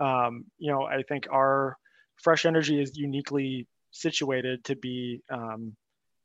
um, 0.00 0.44
you 0.58 0.72
know, 0.72 0.82
I 0.82 1.02
think 1.02 1.28
our 1.30 1.76
fresh 2.16 2.44
energy 2.44 2.80
is 2.80 2.96
uniquely 2.96 3.68
situated 3.92 4.64
to 4.64 4.74
be 4.74 5.22
um, 5.30 5.76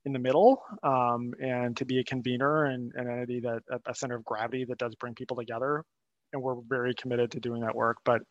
in 0.05 0.13
the 0.13 0.19
middle 0.19 0.63
um, 0.81 1.33
and 1.39 1.77
to 1.77 1.86
be 1.86 2.00
a 2.00 2.03
convener 2.03 2.65
and 2.65 2.91
an 2.95 3.07
entity 3.07 3.41
that 3.41 3.62
a 3.86 3.93
center 3.93 4.15
of 4.15 4.25
gravity 4.25 4.65
that 4.65 4.79
does 4.79 4.95
bring 4.95 5.13
people 5.13 5.38
together. 5.38 5.83
And 6.33 6.41
we're 6.41 6.55
very 6.67 6.95
committed 6.95 7.31
to 7.31 7.39
doing 7.39 7.62
that 7.62 7.75
work. 7.75 7.98
But 8.03 8.21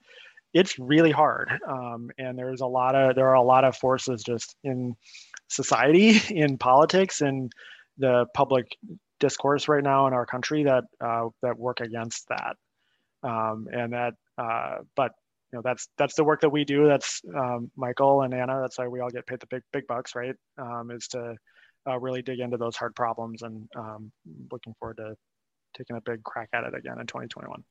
it's 0.53 0.79
really 0.79 1.11
hard 1.11 1.51
um, 1.69 2.11
and 2.19 2.39
there's 2.39 2.61
a 2.61 2.67
lot 2.67 2.95
of 2.95 3.15
there 3.15 3.29
are 3.29 3.35
a 3.35 3.43
lot 3.43 3.65
of 3.65 3.77
forces 3.77 4.23
just 4.23 4.57
in 4.65 4.95
society 5.49 6.21
in 6.35 6.59
politics 6.59 7.23
in 7.23 7.51
the 7.99 8.27
public 8.35 8.77
discourse 9.21 9.69
right 9.69 9.85
now 9.85 10.09
in 10.09 10.15
our 10.15 10.27
country 10.27 10.65
that 10.65 10.85
uh, 11.01 11.29
that 11.43 11.57
work 11.57 11.81
against 11.81 12.27
that. 12.29 12.57
Um, 13.23 13.69
and 13.71 13.93
that 13.93 14.15
uh, 14.39 14.79
but 14.97 15.13
you 15.53 15.59
know 15.59 15.63
that's 15.63 15.89
that's 15.99 16.15
the 16.15 16.25
work 16.25 16.41
that 16.41 16.49
we 16.49 16.65
do. 16.65 16.89
That's 16.89 17.21
um, 17.37 17.71
michael 17.77 18.23
and 18.23 18.35
anna 18.35 18.59
that's 18.61 18.79
why 18.79 18.89
we 18.89 19.01
all 19.01 19.11
get 19.11 19.27
paid 19.27 19.41
the 19.41 19.47
big 19.47 19.63
big 19.73 19.87
bucks 19.87 20.17
right? 20.17 20.35
Um, 20.59 20.91
is 20.91 21.07
to 21.09 21.37
uh, 21.87 21.99
really 21.99 22.23
dig 22.23 22.41
into 22.41 22.57
those 22.57 22.77
hard 22.77 22.97
problems 22.97 23.43
and 23.43 23.69
um, 23.77 24.11
looking 24.51 24.75
forward 24.81 24.97
to 24.97 25.15
taking 25.77 25.97
a 25.97 26.01
big 26.01 26.23
crack 26.25 26.49
at 26.53 26.65
it 26.65 26.75
again 26.75 26.99
in 26.99 27.07
2021 27.07 27.63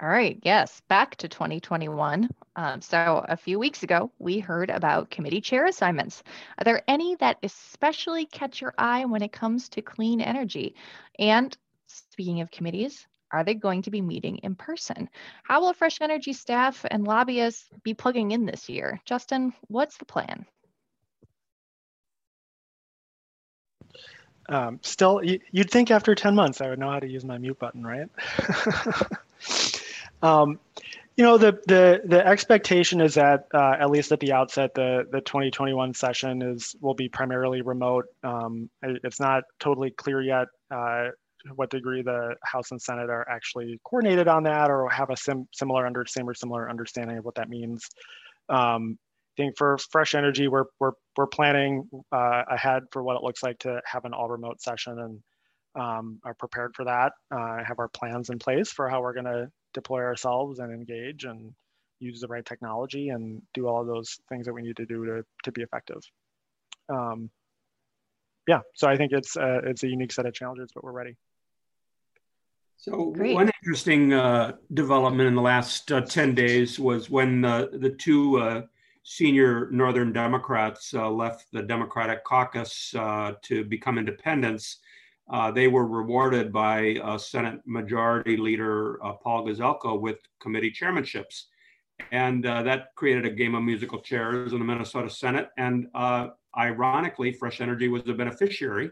all 0.00 0.08
right, 0.08 0.38
yes, 0.44 0.80
back 0.88 1.16
to 1.16 1.28
2021. 1.28 2.28
Um, 2.54 2.80
so, 2.80 3.24
a 3.28 3.36
few 3.36 3.58
weeks 3.58 3.82
ago, 3.82 4.12
we 4.20 4.38
heard 4.38 4.70
about 4.70 5.10
committee 5.10 5.40
chair 5.40 5.66
assignments. 5.66 6.22
Are 6.58 6.64
there 6.64 6.82
any 6.86 7.16
that 7.16 7.38
especially 7.42 8.26
catch 8.26 8.60
your 8.60 8.74
eye 8.78 9.06
when 9.06 9.22
it 9.22 9.32
comes 9.32 9.68
to 9.70 9.82
clean 9.82 10.20
energy? 10.20 10.76
And 11.18 11.56
speaking 11.88 12.40
of 12.40 12.50
committees, 12.52 13.08
are 13.32 13.42
they 13.42 13.54
going 13.54 13.82
to 13.82 13.90
be 13.90 14.00
meeting 14.00 14.38
in 14.38 14.54
person? 14.54 15.08
How 15.42 15.62
will 15.62 15.72
Fresh 15.72 16.00
Energy 16.00 16.32
staff 16.32 16.84
and 16.88 17.04
lobbyists 17.04 17.68
be 17.82 17.92
plugging 17.92 18.30
in 18.30 18.46
this 18.46 18.68
year? 18.68 19.00
Justin, 19.04 19.52
what's 19.66 19.96
the 19.98 20.04
plan? 20.04 20.46
Um, 24.48 24.78
still, 24.82 25.20
you'd 25.24 25.70
think 25.70 25.90
after 25.90 26.14
10 26.14 26.34
months 26.34 26.60
I 26.60 26.68
would 26.70 26.78
know 26.78 26.90
how 26.90 27.00
to 27.00 27.08
use 27.08 27.24
my 27.24 27.36
mute 27.36 27.58
button, 27.58 27.84
right? 27.84 28.08
Um, 30.22 30.58
you 31.16 31.24
know, 31.24 31.36
the 31.36 31.58
the 31.66 32.00
the 32.04 32.24
expectation 32.24 33.00
is 33.00 33.14
that 33.14 33.46
uh, 33.52 33.74
at 33.80 33.90
least 33.90 34.12
at 34.12 34.20
the 34.20 34.32
outset, 34.32 34.74
the 34.74 35.04
the 35.10 35.20
2021 35.20 35.94
session 35.94 36.42
is 36.42 36.76
will 36.80 36.94
be 36.94 37.08
primarily 37.08 37.60
remote. 37.60 38.06
Um, 38.22 38.70
it's 38.82 39.18
not 39.18 39.42
totally 39.58 39.90
clear 39.90 40.22
yet 40.22 40.46
uh, 40.70 41.08
what 41.56 41.70
degree 41.70 42.02
the 42.02 42.36
House 42.44 42.70
and 42.70 42.80
Senate 42.80 43.10
are 43.10 43.28
actually 43.28 43.80
coordinated 43.84 44.28
on 44.28 44.44
that 44.44 44.70
or 44.70 44.88
have 44.90 45.10
a 45.10 45.16
sim- 45.16 45.48
similar 45.52 45.86
under 45.86 46.04
same 46.06 46.28
or 46.28 46.34
similar 46.34 46.70
understanding 46.70 47.18
of 47.18 47.24
what 47.24 47.34
that 47.34 47.48
means. 47.48 47.84
Um, 48.48 48.96
I 49.36 49.42
think 49.42 49.58
for 49.58 49.76
fresh 49.90 50.14
energy, 50.14 50.46
we're 50.46 50.66
we're 50.78 50.92
we're 51.16 51.26
planning 51.26 51.88
uh, 52.12 52.42
ahead 52.48 52.84
for 52.92 53.02
what 53.02 53.16
it 53.16 53.24
looks 53.24 53.42
like 53.42 53.58
to 53.60 53.80
have 53.84 54.04
an 54.04 54.14
all 54.14 54.28
remote 54.28 54.60
session 54.60 54.98
and 55.00 55.20
um, 55.74 56.20
are 56.24 56.34
prepared 56.34 56.76
for 56.76 56.84
that. 56.84 57.12
Uh, 57.30 57.64
have 57.64 57.80
our 57.80 57.88
plans 57.88 58.30
in 58.30 58.38
place 58.38 58.70
for 58.70 58.88
how 58.88 59.00
we're 59.00 59.14
going 59.14 59.24
to 59.24 59.50
deploy 59.78 60.02
ourselves 60.02 60.58
and 60.58 60.72
engage 60.72 61.24
and 61.24 61.54
use 62.00 62.20
the 62.20 62.28
right 62.28 62.44
technology 62.44 63.08
and 63.10 63.42
do 63.54 63.66
all 63.68 63.84
those 63.84 64.18
things 64.28 64.46
that 64.46 64.52
we 64.52 64.62
need 64.62 64.76
to 64.76 64.86
do 64.86 65.04
to, 65.04 65.24
to 65.44 65.52
be 65.52 65.62
effective. 65.62 66.00
Um, 66.88 67.30
yeah, 68.46 68.60
so 68.74 68.88
I 68.88 68.96
think 68.96 69.12
it's 69.12 69.36
uh, 69.36 69.60
it's 69.64 69.82
a 69.82 69.88
unique 69.88 70.12
set 70.12 70.26
of 70.26 70.32
challenges, 70.32 70.70
but 70.74 70.82
we're 70.82 70.92
ready. 70.92 71.16
So 72.78 73.10
Great. 73.10 73.34
one 73.34 73.50
interesting 73.62 74.12
uh, 74.12 74.52
development 74.72 75.26
in 75.26 75.34
the 75.34 75.42
last 75.42 75.90
uh, 75.90 76.00
10 76.00 76.34
days 76.34 76.78
was 76.78 77.10
when 77.10 77.44
uh, 77.44 77.66
the 77.72 77.90
two 77.90 78.38
uh, 78.38 78.62
senior 79.02 79.68
Northern 79.70 80.12
Democrats 80.12 80.94
uh, 80.94 81.10
left 81.10 81.46
the 81.52 81.62
Democratic 81.62 82.22
caucus 82.24 82.94
uh, 82.94 83.32
to 83.42 83.64
become 83.64 83.98
independents. 83.98 84.78
They 85.54 85.68
were 85.68 85.86
rewarded 85.86 86.52
by 86.52 86.96
Senate 87.18 87.60
Majority 87.66 88.36
Leader 88.36 88.98
Paul 89.22 89.46
Gazelka 89.46 89.98
with 89.98 90.18
committee 90.40 90.70
chairmanships. 90.70 91.44
And 92.12 92.44
that 92.44 92.94
created 92.94 93.26
a 93.26 93.30
game 93.30 93.54
of 93.54 93.62
musical 93.62 94.00
chairs 94.00 94.52
in 94.52 94.58
the 94.58 94.64
Minnesota 94.64 95.10
Senate. 95.10 95.48
And 95.56 95.88
ironically, 96.56 97.32
Fresh 97.32 97.60
Energy 97.60 97.88
was 97.88 98.04
the 98.04 98.14
beneficiary 98.14 98.90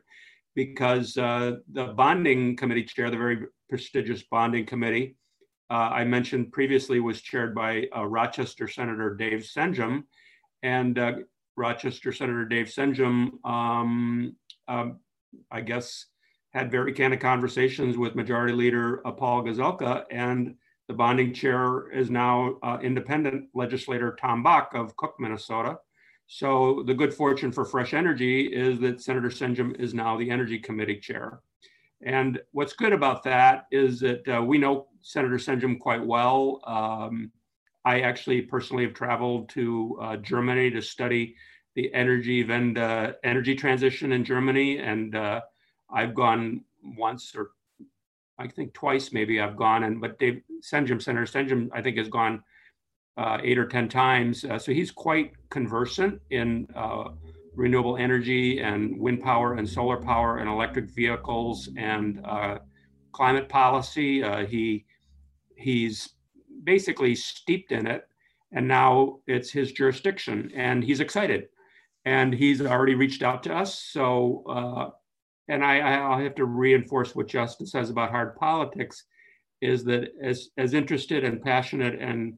because 0.56 1.16
uh, 1.18 1.56
the 1.72 1.88
bonding 1.88 2.56
committee 2.56 2.84
chair, 2.84 3.10
the 3.10 3.16
very 3.16 3.46
prestigious 3.68 4.22
bonding 4.22 4.66
committee, 4.66 5.16
uh, 5.70 5.90
I 5.92 6.04
mentioned 6.04 6.52
previously 6.52 6.98
was 7.00 7.20
chaired 7.20 7.54
by 7.54 7.86
uh, 7.96 8.04
Rochester 8.06 8.66
Senator 8.66 9.14
Dave 9.14 9.40
Senjem. 9.40 10.04
And 10.62 10.98
uh, 10.98 11.12
Rochester 11.56 12.12
Senator 12.12 12.44
Dave 12.44 12.66
Senjem, 12.66 13.44
um, 13.44 14.36
um, 14.68 15.00
I 15.50 15.60
guess, 15.60 16.06
had 16.56 16.70
very 16.70 16.90
candid 16.90 17.20
conversations 17.20 17.98
with 17.98 18.14
Majority 18.14 18.54
Leader 18.54 19.06
uh, 19.06 19.12
Paul 19.12 19.42
Gazelka. 19.42 20.04
And 20.10 20.54
the 20.88 20.94
bonding 20.94 21.34
chair 21.34 21.90
is 21.90 22.08
now 22.08 22.56
uh, 22.62 22.78
independent 22.82 23.50
legislator 23.52 24.16
Tom 24.18 24.42
Bakk 24.42 24.74
of 24.74 24.96
Cook, 24.96 25.16
Minnesota. 25.18 25.78
So 26.28 26.82
the 26.86 26.94
good 26.94 27.12
fortune 27.12 27.52
for 27.52 27.66
Fresh 27.66 27.92
Energy 27.92 28.46
is 28.46 28.80
that 28.80 29.02
Senator 29.02 29.28
Senjem 29.28 29.78
is 29.78 29.92
now 29.92 30.16
the 30.16 30.30
Energy 30.30 30.58
Committee 30.58 30.98
chair. 30.98 31.40
And 32.02 32.40
what's 32.52 32.72
good 32.72 32.94
about 32.94 33.22
that 33.24 33.66
is 33.70 34.00
that 34.00 34.26
uh, 34.26 34.42
we 34.42 34.56
know 34.56 34.86
Senator 35.02 35.36
Senjem 35.36 35.78
quite 35.78 36.04
well. 36.04 36.62
Um, 36.66 37.32
I 37.84 38.00
actually 38.00 38.40
personally 38.40 38.84
have 38.84 38.94
traveled 38.94 39.50
to 39.50 39.98
uh, 40.00 40.16
Germany 40.16 40.70
to 40.70 40.80
study 40.80 41.36
the 41.74 41.90
Energiewende, 41.94 43.14
energy 43.24 43.54
transition 43.54 44.12
in 44.12 44.24
Germany, 44.24 44.78
and 44.78 45.14
uh, 45.14 45.42
I've 45.90 46.14
gone 46.14 46.62
once 46.82 47.34
or 47.36 47.50
I 48.38 48.48
think 48.48 48.74
twice 48.74 49.12
maybe 49.12 49.40
I've 49.40 49.56
gone, 49.56 49.84
and 49.84 50.00
but 50.00 50.18
Dave 50.18 50.42
Senjem, 50.60 51.00
Senator 51.00 51.24
Senjem, 51.24 51.68
I 51.72 51.80
think 51.80 51.96
has 51.96 52.08
gone 52.08 52.42
uh, 53.16 53.38
eight 53.42 53.58
or 53.58 53.66
10 53.66 53.88
times. 53.88 54.44
Uh, 54.44 54.58
so 54.58 54.72
he's 54.72 54.90
quite 54.90 55.32
conversant 55.48 56.20
in 56.30 56.68
uh, 56.74 57.04
renewable 57.54 57.96
energy 57.96 58.60
and 58.60 58.98
wind 58.98 59.22
power 59.22 59.54
and 59.54 59.68
solar 59.68 59.96
power 59.96 60.38
and 60.38 60.50
electric 60.50 60.90
vehicles 60.90 61.70
and 61.76 62.20
uh, 62.24 62.58
climate 63.12 63.48
policy. 63.48 64.22
Uh, 64.22 64.44
he 64.44 64.84
he's 65.56 66.10
basically 66.64 67.14
steeped 67.14 67.72
in 67.72 67.86
it, 67.86 68.06
and 68.52 68.68
now 68.68 69.18
it's 69.26 69.50
his 69.50 69.72
jurisdiction, 69.72 70.50
and 70.54 70.84
he's 70.84 71.00
excited, 71.00 71.48
and 72.04 72.34
he's 72.34 72.60
already 72.60 72.94
reached 72.94 73.22
out 73.22 73.42
to 73.44 73.54
us. 73.54 73.80
So, 73.80 74.44
uh, 74.48 74.90
and 75.48 75.64
I, 75.64 76.14
I 76.14 76.22
have 76.22 76.34
to 76.36 76.44
reinforce 76.44 77.14
what 77.14 77.28
Justin 77.28 77.66
says 77.66 77.90
about 77.90 78.10
hard 78.10 78.36
politics, 78.36 79.04
is 79.60 79.84
that 79.84 80.10
as 80.22 80.48
as 80.58 80.74
interested 80.74 81.24
and 81.24 81.42
passionate 81.42 82.00
and 82.00 82.34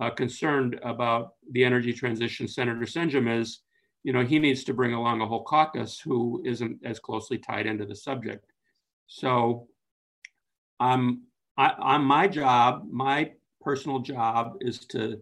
uh, 0.00 0.10
concerned 0.10 0.78
about 0.82 1.34
the 1.52 1.64
energy 1.64 1.92
transition 1.92 2.48
Senator 2.48 2.80
Senjem 2.80 3.40
is, 3.40 3.60
you 4.04 4.12
know, 4.12 4.24
he 4.24 4.38
needs 4.38 4.64
to 4.64 4.74
bring 4.74 4.92
along 4.92 5.20
a 5.20 5.26
whole 5.26 5.44
caucus 5.44 5.98
who 5.98 6.42
isn't 6.44 6.78
as 6.84 6.98
closely 6.98 7.38
tied 7.38 7.66
into 7.66 7.86
the 7.86 7.94
subject. 7.94 8.44
So 9.06 9.68
I'm, 10.80 11.22
I'm 11.56 12.04
my 12.04 12.28
job, 12.28 12.86
my 12.90 13.32
personal 13.60 14.00
job 14.00 14.58
is 14.60 14.80
to 14.86 15.20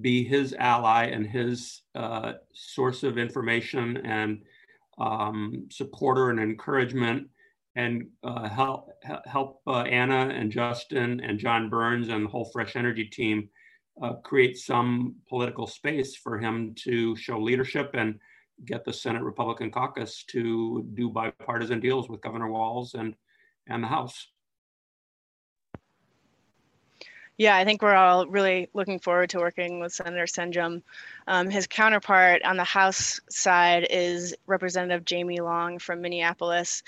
be 0.00 0.24
his 0.24 0.54
ally 0.58 1.06
and 1.06 1.26
his 1.26 1.82
uh, 1.94 2.34
source 2.54 3.02
of 3.02 3.18
information 3.18 3.98
and 4.06 4.42
um, 4.98 5.68
supporter 5.70 6.30
and 6.30 6.40
encouragement 6.40 7.28
and 7.74 8.06
uh, 8.22 8.48
help 8.48 8.90
help 9.24 9.60
uh, 9.66 9.82
Anna 9.82 10.28
and 10.28 10.52
Justin 10.52 11.20
and 11.20 11.38
John 11.38 11.70
Burns 11.70 12.08
and 12.08 12.26
the 12.26 12.30
whole 12.30 12.50
Fresh 12.52 12.76
Energy 12.76 13.04
team 13.04 13.48
uh, 14.00 14.14
create 14.14 14.58
some 14.58 15.16
political 15.28 15.66
space 15.66 16.16
for 16.16 16.38
him 16.38 16.74
to 16.84 17.16
show 17.16 17.38
leadership 17.38 17.90
and 17.94 18.18
get 18.64 18.84
the 18.84 18.92
Senate 18.92 19.22
Republican 19.22 19.70
caucus 19.70 20.24
to 20.24 20.86
do 20.94 21.10
bipartisan 21.10 21.80
deals 21.80 22.08
with 22.08 22.20
Governor 22.20 22.48
Walz 22.48 22.94
and, 22.94 23.14
and 23.68 23.82
the 23.82 23.88
House. 23.88 24.28
Yeah, 27.38 27.56
I 27.56 27.64
think 27.64 27.82
we're 27.82 27.94
all 27.94 28.26
really 28.26 28.68
looking 28.74 28.98
forward 28.98 29.30
to 29.30 29.38
working 29.38 29.80
with 29.80 29.92
Senator 29.92 30.24
Senjem. 30.24 30.82
Um, 31.26 31.50
his 31.50 31.66
counterpart 31.66 32.42
on 32.44 32.56
the 32.56 32.64
House 32.64 33.20
side 33.30 33.86
is 33.90 34.34
Representative 34.46 35.04
Jamie 35.04 35.40
Long 35.40 35.78
from 35.78 36.02
Minneapolis. 36.02 36.82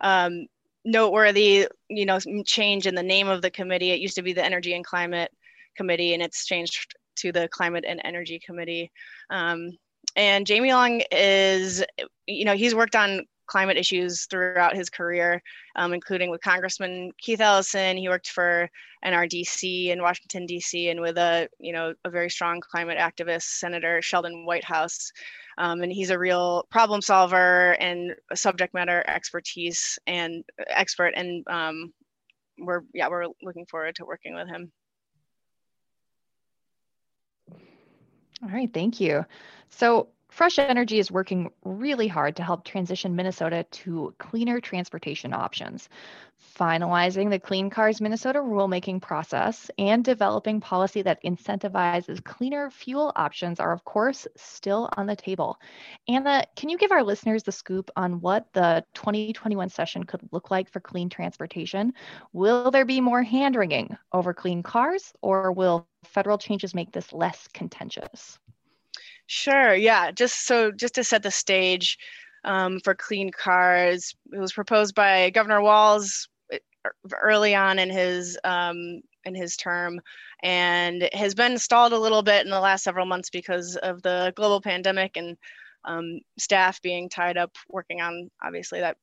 Um, 0.00 0.46
noteworthy, 0.84 1.68
you 1.88 2.06
know, 2.06 2.20
change 2.44 2.86
in 2.86 2.94
the 2.94 3.02
name 3.02 3.28
of 3.28 3.42
the 3.42 3.50
committee. 3.50 3.90
It 3.90 4.00
used 4.00 4.16
to 4.16 4.22
be 4.22 4.32
the 4.32 4.44
Energy 4.44 4.74
and 4.74 4.84
Climate 4.84 5.32
committee 5.76 6.14
and 6.14 6.22
it's 6.22 6.46
changed 6.46 6.96
to 7.16 7.30
the 7.30 7.48
climate 7.48 7.84
and 7.86 8.00
energy 8.04 8.38
committee 8.38 8.90
um, 9.30 9.70
and 10.16 10.46
jamie 10.46 10.72
long 10.72 11.02
is 11.12 11.84
you 12.26 12.44
know 12.44 12.54
he's 12.54 12.74
worked 12.74 12.96
on 12.96 13.24
climate 13.46 13.76
issues 13.76 14.26
throughout 14.26 14.76
his 14.76 14.90
career 14.90 15.42
um, 15.76 15.92
including 15.92 16.30
with 16.30 16.40
congressman 16.42 17.10
keith 17.18 17.40
ellison. 17.40 17.96
He 17.96 18.08
worked 18.08 18.30
for 18.30 18.68
nrdc 19.04 19.88
in 19.88 20.02
washington 20.02 20.46
d.c 20.46 20.88
and 20.90 21.00
with 21.00 21.16
a 21.18 21.48
you 21.58 21.72
know 21.72 21.94
a 22.04 22.10
very 22.10 22.30
strong 22.30 22.60
climate 22.60 22.98
activist 22.98 23.42
senator 23.42 24.02
sheldon 24.02 24.44
whitehouse. 24.44 25.12
Um, 25.58 25.82
and 25.82 25.90
he's 25.90 26.10
a 26.10 26.18
real 26.18 26.66
problem 26.70 27.00
solver 27.00 27.72
and 27.80 28.14
subject 28.34 28.74
matter 28.74 29.02
expertise 29.08 29.98
and 30.06 30.44
expert. 30.68 31.14
And 31.16 31.46
um, 31.48 31.92
we're 32.58 32.82
yeah 32.94 33.08
we're 33.08 33.26
looking 33.42 33.66
forward 33.66 33.94
to 33.96 34.04
working 34.04 34.34
with 34.34 34.48
him. 34.48 34.70
All 38.42 38.50
right, 38.50 38.72
thank 38.72 39.00
you. 39.00 39.24
So 39.70 40.08
Fresh 40.28 40.58
Energy 40.58 40.98
is 40.98 41.10
working 41.10 41.50
really 41.64 42.08
hard 42.08 42.36
to 42.36 42.42
help 42.42 42.64
transition 42.64 43.16
Minnesota 43.16 43.64
to 43.70 44.14
cleaner 44.18 44.60
transportation 44.60 45.32
options, 45.32 45.88
finalizing 46.58 47.30
the 47.30 47.38
Clean 47.38 47.70
Cars 47.70 48.00
Minnesota 48.00 48.40
rulemaking 48.40 49.00
process 49.00 49.70
and 49.78 50.04
developing 50.04 50.60
policy 50.60 51.00
that 51.02 51.22
incentivizes 51.22 52.22
cleaner 52.22 52.70
fuel 52.70 53.12
options 53.16 53.60
are, 53.60 53.72
of 53.72 53.84
course, 53.84 54.26
still 54.36 54.90
on 54.96 55.06
the 55.06 55.16
table. 55.16 55.58
Anna, 56.08 56.44
can 56.56 56.68
you 56.68 56.76
give 56.76 56.92
our 56.92 57.04
listeners 57.04 57.44
the 57.44 57.52
scoop 57.52 57.90
on 57.96 58.20
what 58.20 58.52
the 58.52 58.84
2021 58.94 59.68
session 59.70 60.04
could 60.04 60.28
look 60.32 60.50
like 60.50 60.68
for 60.68 60.80
clean 60.80 61.08
transportation? 61.08 61.94
Will 62.32 62.70
there 62.70 62.84
be 62.84 63.00
more 63.00 63.22
hand 63.22 63.54
wringing 63.54 63.96
over 64.12 64.34
clean 64.34 64.62
cars, 64.62 65.12
or 65.22 65.52
will 65.52 65.86
federal 66.04 66.36
changes 66.36 66.74
make 66.74 66.92
this 66.92 67.12
less 67.12 67.48
contentious? 67.54 68.38
Sure. 69.26 69.74
Yeah. 69.74 70.10
Just 70.12 70.46
so, 70.46 70.70
just 70.70 70.94
to 70.94 71.04
set 71.04 71.22
the 71.22 71.30
stage 71.30 71.98
um, 72.44 72.78
for 72.84 72.94
clean 72.94 73.30
cars, 73.30 74.14
it 74.32 74.38
was 74.38 74.52
proposed 74.52 74.94
by 74.94 75.30
Governor 75.30 75.60
Walz 75.62 76.28
eh, 76.52 76.58
early 77.20 77.54
on 77.54 77.78
in 77.78 77.90
his 77.90 78.38
um, 78.44 79.00
in 79.24 79.34
his 79.34 79.56
term, 79.56 80.00
and 80.42 81.08
has 81.12 81.34
been 81.34 81.58
stalled 81.58 81.92
a 81.92 81.98
little 81.98 82.22
bit 82.22 82.44
in 82.44 82.50
the 82.50 82.60
last 82.60 82.84
several 82.84 83.06
months 83.06 83.30
because 83.30 83.76
of 83.76 84.02
the 84.02 84.32
global 84.36 84.60
pandemic 84.60 85.16
and 85.16 85.36
um, 85.84 86.20
staff 86.38 86.80
being 86.82 87.08
tied 87.08 87.36
up 87.36 87.50
working 87.68 88.00
on 88.00 88.30
obviously 88.44 88.80
that 88.80 88.96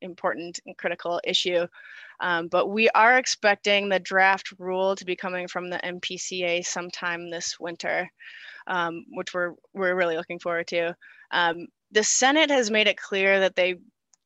important 0.00 0.60
and 0.66 0.76
critical 0.76 1.20
issue. 1.24 1.66
Um, 2.20 2.48
but 2.48 2.68
we 2.68 2.88
are 2.90 3.18
expecting 3.18 3.88
the 3.88 3.98
draft 3.98 4.52
rule 4.58 4.94
to 4.96 5.04
be 5.04 5.16
coming 5.16 5.48
from 5.48 5.70
the 5.70 5.78
MPCA 5.78 6.64
sometime 6.64 7.30
this 7.30 7.58
winter 7.58 8.10
um, 8.66 9.04
which 9.10 9.34
we're 9.34 9.54
we're 9.74 9.94
really 9.94 10.16
looking 10.16 10.38
forward 10.38 10.66
to. 10.68 10.94
Um, 11.30 11.66
the 11.90 12.04
Senate 12.04 12.50
has 12.50 12.70
made 12.70 12.86
it 12.86 12.96
clear 12.96 13.40
that 13.40 13.56
they 13.56 13.76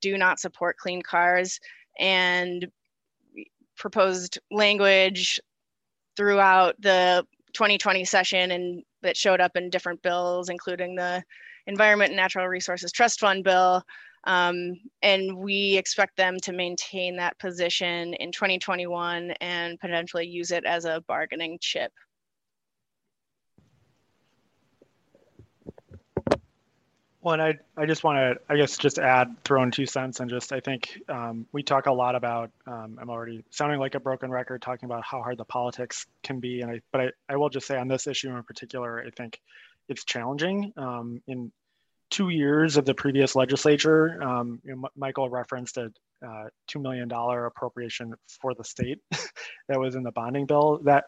do 0.01 0.19
not 0.19 0.39
support 0.39 0.77
clean 0.77 1.03
cars 1.03 1.59
and 1.99 2.67
proposed 3.77 4.39
language 4.51 5.41
throughout 6.17 6.81
the 6.81 7.27
2020 7.55 8.05
session 8.05 8.51
and 8.51 8.83
that 9.03 9.17
showed 9.17 9.41
up 9.41 9.57
in 9.57 9.71
different 9.71 10.03
bills, 10.03 10.49
including 10.49 10.95
the 10.95 11.23
Environment 11.67 12.11
and 12.11 12.17
Natural 12.17 12.47
Resources 12.47 12.93
Trust 12.93 13.21
Fund 13.21 13.45
bill. 13.45 13.83
Um, 14.27 14.81
and 15.03 15.37
we 15.37 15.77
expect 15.77 16.17
them 16.17 16.39
to 16.41 16.53
maintain 16.53 17.17
that 17.17 17.39
position 17.39 18.15
in 18.15 18.33
2021 18.33 19.33
and 19.41 19.79
potentially 19.79 20.27
use 20.27 20.51
it 20.51 20.65
as 20.65 20.85
a 20.87 21.03
bargaining 21.07 21.59
chip. 21.61 21.93
Well, 27.25 27.33
and 27.33 27.43
I, 27.43 27.55
I 27.75 27.87
just 27.87 28.05
want 28.05 28.19
to, 28.19 28.53
I 28.53 28.57
guess, 28.59 28.77
just 28.77 28.99
add, 28.99 29.35
throw 29.45 29.63
in 29.63 29.71
two 29.71 29.87
cents, 29.87 30.21
and 30.21 30.29
just 30.29 30.53
I 30.53 30.61
think 30.61 31.01
um, 31.09 31.47
we 31.53 31.63
talk 31.63 31.87
a 31.87 31.93
lot 31.93 32.17
about. 32.17 32.51
Um, 32.67 32.99
I'm 33.01 33.09
already 33.09 33.43
sounding 33.49 33.81
like 33.81 33.95
a 33.95 34.01
broken 34.01 34.31
record 34.31 34.61
talking 34.61 34.85
about 34.85 35.05
how 35.05 35.23
hard 35.23 35.39
the 35.39 35.45
politics 35.47 36.05
can 36.23 36.39
be, 36.39 36.61
and 36.61 36.71
I, 36.71 36.81
but 36.93 37.01
I, 37.01 37.11
I 37.31 37.37
will 37.37 37.49
just 37.49 37.67
say 37.67 37.79
on 37.79 37.89
this 37.89 38.07
issue 38.07 38.29
in 38.29 38.43
particular, 38.43 39.03
I 39.07 39.09
think 39.09 39.41
it's 39.89 40.05
challenging 40.05 40.75
um, 40.77 41.23
in 41.27 41.51
two 42.11 42.29
years 42.29 42.77
of 42.77 42.85
the 42.85 42.95
previous 42.95 43.35
legislature, 43.35 44.23
um, 44.23 44.61
you 44.65 44.75
know, 44.75 44.89
Michael 44.97 45.29
referenced 45.29 45.77
a 45.77 45.91
uh, 46.25 46.49
$2 46.71 46.81
million 46.81 47.11
appropriation 47.11 48.15
for 48.41 48.55
the 48.55 48.65
state 48.65 48.99
that 49.69 49.79
was 49.79 49.95
in 49.95 50.03
the 50.03 50.13
bonding 50.13 50.47
bill. 50.47 50.81
That 50.85 51.05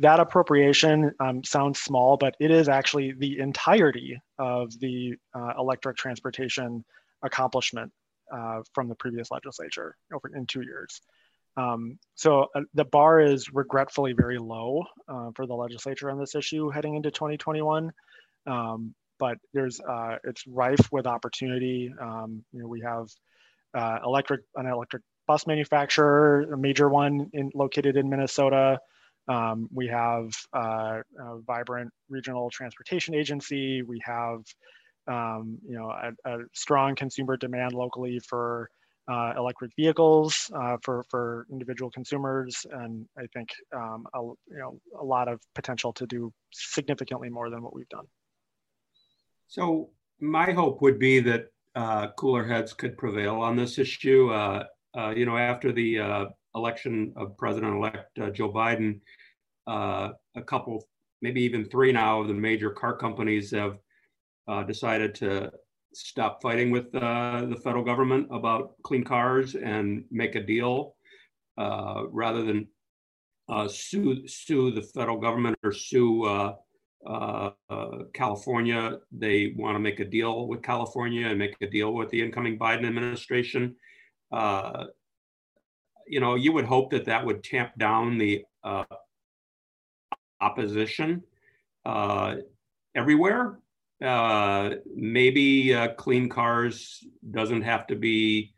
that 0.00 0.18
appropriation 0.18 1.12
um, 1.20 1.44
sounds 1.44 1.80
small, 1.80 2.16
but 2.16 2.34
it 2.40 2.50
is 2.50 2.68
actually 2.68 3.12
the 3.12 3.38
entirety 3.38 4.20
of 4.38 4.76
the 4.80 5.14
uh, 5.34 5.52
electric 5.58 5.96
transportation 5.96 6.84
accomplishment 7.22 7.92
uh, 8.32 8.62
from 8.72 8.88
the 8.88 8.94
previous 8.96 9.30
legislature 9.30 9.96
over 10.12 10.34
in 10.34 10.46
two 10.46 10.62
years. 10.62 11.00
Um, 11.56 11.98
so 12.16 12.48
uh, 12.54 12.62
the 12.74 12.84
bar 12.84 13.20
is 13.20 13.52
regretfully 13.52 14.12
very 14.12 14.38
low 14.38 14.84
uh, 15.08 15.30
for 15.36 15.46
the 15.46 15.54
legislature 15.54 16.10
on 16.10 16.18
this 16.18 16.34
issue 16.34 16.70
heading 16.70 16.96
into 16.96 17.12
2021. 17.12 17.92
Um, 18.46 18.94
but 19.24 19.38
there's 19.54 19.80
uh, 19.80 20.16
it's 20.24 20.46
rife 20.46 20.92
with 20.92 21.06
opportunity. 21.06 21.90
Um, 21.98 22.44
you 22.52 22.60
know, 22.60 22.68
we 22.68 22.82
have 22.82 23.06
uh, 23.72 24.00
electric 24.04 24.42
an 24.56 24.66
electric 24.66 25.02
bus 25.26 25.46
manufacturer, 25.46 26.42
a 26.52 26.58
major 26.58 26.90
one 26.90 27.30
in, 27.32 27.50
located 27.54 27.96
in 27.96 28.10
Minnesota. 28.10 28.78
Um, 29.26 29.66
we 29.72 29.86
have 29.86 30.26
uh, 30.54 31.00
a 31.18 31.38
vibrant 31.46 31.90
regional 32.10 32.50
transportation 32.50 33.14
agency. 33.14 33.80
We 33.80 33.98
have, 34.04 34.40
um, 35.08 35.56
you 35.66 35.78
know, 35.78 35.88
a, 35.90 36.10
a, 36.30 36.38
strong 36.52 36.94
consumer 36.94 37.38
demand 37.38 37.72
locally 37.72 38.18
for 38.28 38.68
uh, 39.08 39.32
electric 39.38 39.70
vehicles 39.74 40.50
uh, 40.54 40.76
for 40.82 41.02
for 41.08 41.46
individual 41.50 41.90
consumers, 41.90 42.66
and 42.70 43.06
I 43.16 43.24
think 43.32 43.48
um, 43.74 44.04
a, 44.12 44.20
you 44.20 44.60
know 44.62 44.78
a 45.00 45.04
lot 45.14 45.28
of 45.28 45.40
potential 45.54 45.94
to 45.94 46.06
do 46.06 46.30
significantly 46.52 47.30
more 47.30 47.48
than 47.48 47.62
what 47.62 47.74
we've 47.74 47.88
done. 47.88 48.06
So 49.54 49.90
my 50.18 50.50
hope 50.50 50.82
would 50.82 50.98
be 50.98 51.20
that 51.20 51.46
uh, 51.76 52.08
cooler 52.18 52.44
heads 52.44 52.72
could 52.72 52.98
prevail 52.98 53.36
on 53.36 53.54
this 53.54 53.78
issue. 53.78 54.30
Uh, 54.30 54.64
uh, 54.98 55.10
you 55.16 55.26
know, 55.26 55.36
after 55.36 55.70
the 55.70 56.26
election 56.56 57.12
of 57.14 57.36
President-elect 57.36 58.18
uh, 58.18 58.30
Joe 58.30 58.52
Biden, 58.52 58.98
uh, 59.68 60.08
a 60.34 60.42
couple, 60.42 60.84
maybe 61.22 61.40
even 61.42 61.64
three 61.66 61.92
now 61.92 62.22
of 62.22 62.26
the 62.26 62.34
major 62.34 62.70
car 62.70 62.96
companies 62.96 63.52
have 63.52 63.78
uh, 64.48 64.64
decided 64.64 65.14
to 65.16 65.52
stop 65.92 66.42
fighting 66.42 66.72
with 66.72 66.92
uh, 66.92 67.44
the 67.44 67.60
federal 67.62 67.84
government 67.84 68.26
about 68.32 68.74
clean 68.82 69.04
cars 69.04 69.54
and 69.54 70.02
make 70.10 70.34
a 70.34 70.42
deal 70.42 70.96
uh, 71.58 72.02
rather 72.10 72.42
than 72.42 72.66
uh, 73.48 73.68
sue 73.68 74.26
sue 74.26 74.72
the 74.72 74.82
federal 74.82 75.20
government 75.20 75.56
or 75.62 75.70
sue. 75.70 76.56
California, 78.12 78.98
they 79.12 79.54
want 79.56 79.74
to 79.74 79.80
make 79.80 80.00
a 80.00 80.04
deal 80.04 80.46
with 80.46 80.62
California 80.62 81.28
and 81.28 81.38
make 81.38 81.56
a 81.60 81.66
deal 81.66 81.92
with 81.92 82.10
the 82.10 82.20
incoming 82.20 82.58
Biden 82.58 82.86
administration 82.86 83.76
uh, 84.32 84.86
you 86.06 86.20
know, 86.20 86.34
you 86.34 86.52
would 86.52 86.64
hope 86.64 86.90
that 86.90 87.06
that 87.06 87.24
would 87.24 87.42
tamp 87.42 87.72
down 87.78 88.18
the 88.18 88.44
uh, 88.62 88.84
opposition 90.40 91.22
uh, 91.84 92.36
everywhere. 92.94 93.58
Uh, 94.04 94.70
maybe 94.94 95.72
uh, 95.74 95.88
clean 95.94 96.28
cars 96.28 97.04
doesn't 97.30 97.62
have 97.62 97.86
to 97.86 97.96
be 97.96 98.52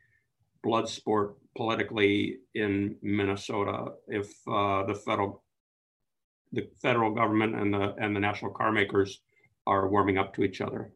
blood 0.63 0.89
sport 0.89 1.37
politically 1.57 2.39
in 2.55 2.97
Minnesota 3.03 3.93
if 4.09 4.27
uh, 4.49 4.83
the 4.85 4.95
federal 4.95 5.45
the 6.53 6.69
federal 6.81 7.13
government 7.13 7.55
and 7.55 7.73
the 7.73 7.95
and 7.99 8.15
the 8.15 8.21
national 8.21 8.53
car 8.53 8.73
makers 8.73 9.21
are 9.67 9.89
warming 9.89 10.19
up 10.19 10.35
to 10.35 10.45
each 10.45 10.61
other. 10.61 10.93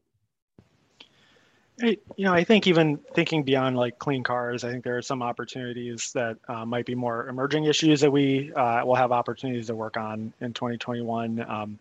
I, 1.83 1.97
you 2.17 2.25
know, 2.25 2.33
I 2.33 2.45
think 2.45 2.67
even 2.67 2.99
thinking 3.15 3.43
beyond 3.43 3.77
like 3.77 3.99
clean 3.99 4.23
cars, 4.23 4.65
I 4.65 4.71
think 4.71 4.85
there 4.85 4.99
are 4.99 5.03
some 5.03 5.23
opportunities 5.23 6.13
that 6.13 6.37
uh, 6.49 6.65
might 6.67 6.85
be 6.85 6.95
more 6.95 7.29
emerging 7.29 7.65
issues 7.65 8.01
that 8.03 8.11
we 8.11 8.53
uh, 8.53 8.85
will 8.85 8.95
have 8.95 9.13
opportunities 9.13 9.69
to 9.69 9.75
work 9.75 9.97
on 9.97 10.33
in 10.41 10.53
2021. 10.53 11.45
Um, 11.49 11.79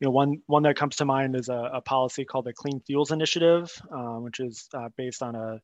you 0.00 0.06
know, 0.06 0.10
one 0.10 0.40
one 0.46 0.62
that 0.64 0.76
comes 0.76 0.96
to 0.96 1.04
mind 1.04 1.36
is 1.36 1.48
a, 1.48 1.70
a 1.74 1.80
policy 1.80 2.24
called 2.24 2.46
the 2.46 2.52
Clean 2.52 2.80
Fuels 2.80 3.12
Initiative, 3.12 3.70
uh, 3.92 4.16
which 4.16 4.40
is 4.40 4.68
uh, 4.74 4.88
based 4.96 5.22
on 5.22 5.34
a 5.34 5.60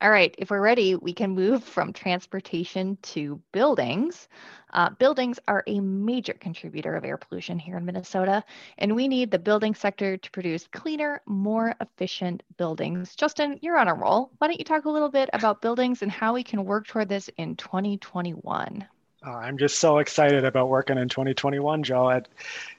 All 0.00 0.10
right, 0.10 0.32
if 0.38 0.50
we're 0.50 0.60
ready, 0.60 0.94
we 0.94 1.12
can 1.12 1.32
move 1.32 1.64
from 1.64 1.92
transportation 1.92 2.96
to 3.02 3.42
buildings. 3.50 4.28
Uh, 4.72 4.90
buildings 4.90 5.40
are 5.48 5.64
a 5.66 5.80
major 5.80 6.34
contributor 6.34 6.94
of 6.94 7.04
air 7.04 7.16
pollution 7.16 7.58
here 7.58 7.76
in 7.78 7.84
Minnesota, 7.84 8.44
and 8.78 8.94
we 8.94 9.08
need 9.08 9.32
the 9.32 9.40
building 9.40 9.74
sector 9.74 10.16
to 10.16 10.30
produce 10.30 10.68
cleaner, 10.68 11.20
more 11.26 11.74
efficient 11.80 12.44
buildings. 12.58 13.16
Justin, 13.16 13.58
you're 13.60 13.76
on 13.76 13.88
a 13.88 13.94
roll. 13.94 14.30
Why 14.38 14.46
don't 14.46 14.60
you 14.60 14.64
talk 14.64 14.84
a 14.84 14.90
little 14.90 15.08
bit 15.08 15.30
about 15.32 15.62
buildings 15.62 16.02
and 16.02 16.12
how 16.12 16.32
we 16.32 16.44
can 16.44 16.64
work 16.64 16.86
toward 16.86 17.08
this 17.08 17.28
in 17.36 17.56
2021? 17.56 18.86
Uh, 19.26 19.30
I'm 19.30 19.58
just 19.58 19.80
so 19.80 19.98
excited 19.98 20.44
about 20.44 20.68
working 20.68 20.96
in 20.96 21.08
2021, 21.08 21.82
Joe. 21.82 22.10
It, 22.10 22.28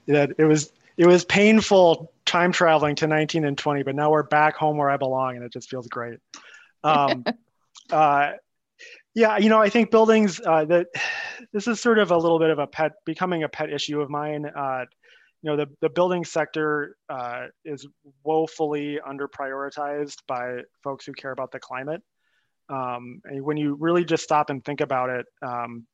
it, 0.07 0.35
it 0.37 0.45
was 0.45 0.71
it 0.95 1.05
was 1.05 1.25
painful 1.25 2.13
time 2.25 2.53
traveling 2.53 2.95
to 2.95 3.07
19 3.07 3.43
and 3.43 3.57
20, 3.57 3.83
but 3.83 3.95
now 3.95 4.09
we're 4.09 4.23
back 4.23 4.55
home 4.55 4.77
where 4.77 4.89
I 4.89 4.95
belong, 4.95 5.35
and 5.35 5.43
it 5.43 5.51
just 5.51 5.69
feels 5.69 5.87
great. 5.87 6.19
Um, 6.83 7.23
uh, 7.91 8.31
yeah, 9.15 9.37
you 9.37 9.49
know, 9.49 9.59
I 9.59 9.69
think 9.69 9.91
buildings 9.91 10.39
uh, 10.45 10.65
that 10.65 10.87
this 11.51 11.67
is 11.67 11.79
sort 11.79 11.99
of 11.99 12.11
a 12.11 12.17
little 12.17 12.39
bit 12.39 12.49
of 12.49 12.59
a 12.59 12.67
pet, 12.67 12.93
becoming 13.05 13.43
a 13.43 13.49
pet 13.49 13.71
issue 13.71 14.01
of 14.01 14.09
mine. 14.09 14.45
Uh, 14.45 14.85
you 15.41 15.49
know, 15.49 15.57
the, 15.57 15.67
the 15.81 15.89
building 15.89 16.25
sector 16.25 16.95
uh, 17.09 17.47
is 17.63 17.87
woefully 18.23 18.99
under 19.05 19.27
prioritized 19.27 20.17
by 20.27 20.59
folks 20.83 21.05
who 21.05 21.13
care 21.13 21.31
about 21.31 21.51
the 21.51 21.59
climate. 21.59 22.01
Um, 22.69 23.21
and 23.23 23.43
when 23.43 23.57
you 23.57 23.75
really 23.79 24.05
just 24.05 24.23
stop 24.23 24.49
and 24.49 24.63
think 24.63 24.81
about 24.81 25.09
it, 25.09 25.25
um, 25.41 25.87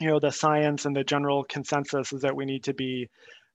you 0.00 0.08
know, 0.08 0.20
the 0.20 0.30
science 0.30 0.84
and 0.84 0.94
the 0.94 1.04
general 1.04 1.44
consensus 1.44 2.12
is 2.12 2.22
that 2.22 2.36
we 2.36 2.44
need 2.44 2.64
to 2.64 2.72
be, 2.72 3.08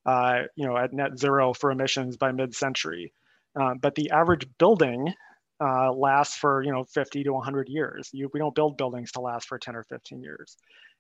uh, 0.06 0.42
you 0.56 0.68
know, 0.68 0.78
at 0.78 0.94
net 0.94 1.18
zero 1.18 1.54
for 1.54 1.72
emissions 1.72 2.18
by 2.18 2.32
mid-century. 2.32 3.14
Uh, 3.60 3.74
but 3.82 3.96
the 3.96 4.12
average 4.12 4.46
building 4.60 5.14
uh, 5.62 5.92
lasts 5.94 6.38
for 6.38 6.64
you 6.64 6.72
know 6.72 6.84
50 6.84 7.24
to 7.24 7.34
100 7.34 7.68
years. 7.70 8.10
You, 8.14 8.30
we 8.34 8.40
don't 8.40 8.56
build 8.56 8.78
buildings 8.78 9.12
to 9.14 9.22
last 9.22 9.48
for 9.48 9.58
10 9.58 9.76
or 9.76 9.84
15 9.84 10.22
years, 10.22 10.58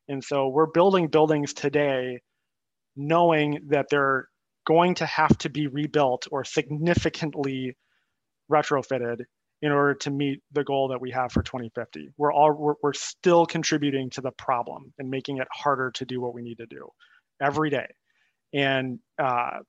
and 0.07 0.23
so 0.23 0.47
we're 0.47 0.67
building 0.67 1.07
buildings 1.07 1.53
today, 1.53 2.21
knowing 2.95 3.59
that 3.69 3.87
they're 3.89 4.27
going 4.65 4.95
to 4.95 5.05
have 5.05 5.37
to 5.39 5.49
be 5.49 5.67
rebuilt 5.67 6.27
or 6.31 6.43
significantly 6.43 7.75
retrofitted 8.51 9.21
in 9.61 9.71
order 9.71 9.93
to 9.93 10.11
meet 10.11 10.41
the 10.51 10.63
goal 10.63 10.89
that 10.89 10.99
we 10.99 11.09
have 11.11 11.31
for 11.31 11.41
2050. 11.41 12.09
We're 12.17 12.33
all 12.33 12.51
we're, 12.51 12.73
we're 12.83 12.93
still 12.93 13.45
contributing 13.45 14.09
to 14.11 14.21
the 14.21 14.31
problem 14.31 14.93
and 14.99 15.09
making 15.09 15.37
it 15.37 15.47
harder 15.51 15.91
to 15.91 16.05
do 16.05 16.19
what 16.19 16.33
we 16.33 16.41
need 16.41 16.57
to 16.57 16.65
do 16.65 16.89
every 17.41 17.69
day. 17.69 17.87
And 18.53 18.99
uh, 19.17 19.59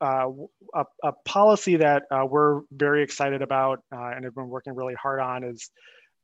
uh, 0.00 0.28
a, 0.74 0.84
a, 1.04 1.12
policy 1.24 1.76
that 1.76 2.04
uh, 2.10 2.24
we're 2.28 2.62
very 2.70 3.02
excited 3.02 3.42
about 3.42 3.82
uh, 3.92 4.10
and 4.14 4.24
have 4.24 4.34
been 4.34 4.48
working 4.48 4.74
really 4.74 4.94
hard 4.94 5.20
on 5.20 5.44
is 5.44 5.70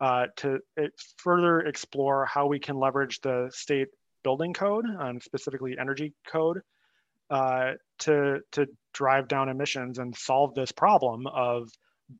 uh, 0.00 0.26
to 0.36 0.58
further 1.18 1.60
explore 1.60 2.24
how 2.26 2.46
we 2.46 2.58
can 2.58 2.76
leverage 2.76 3.20
the 3.20 3.50
state 3.52 3.88
building 4.22 4.52
code, 4.52 4.86
and 4.86 5.22
specifically 5.22 5.76
energy 5.78 6.14
code, 6.26 6.60
to, 7.30 8.40
to 8.52 8.66
drive 8.92 9.28
down 9.28 9.48
emissions 9.48 9.98
and 9.98 10.16
solve 10.16 10.54
this 10.54 10.72
problem 10.72 11.26
of 11.26 11.68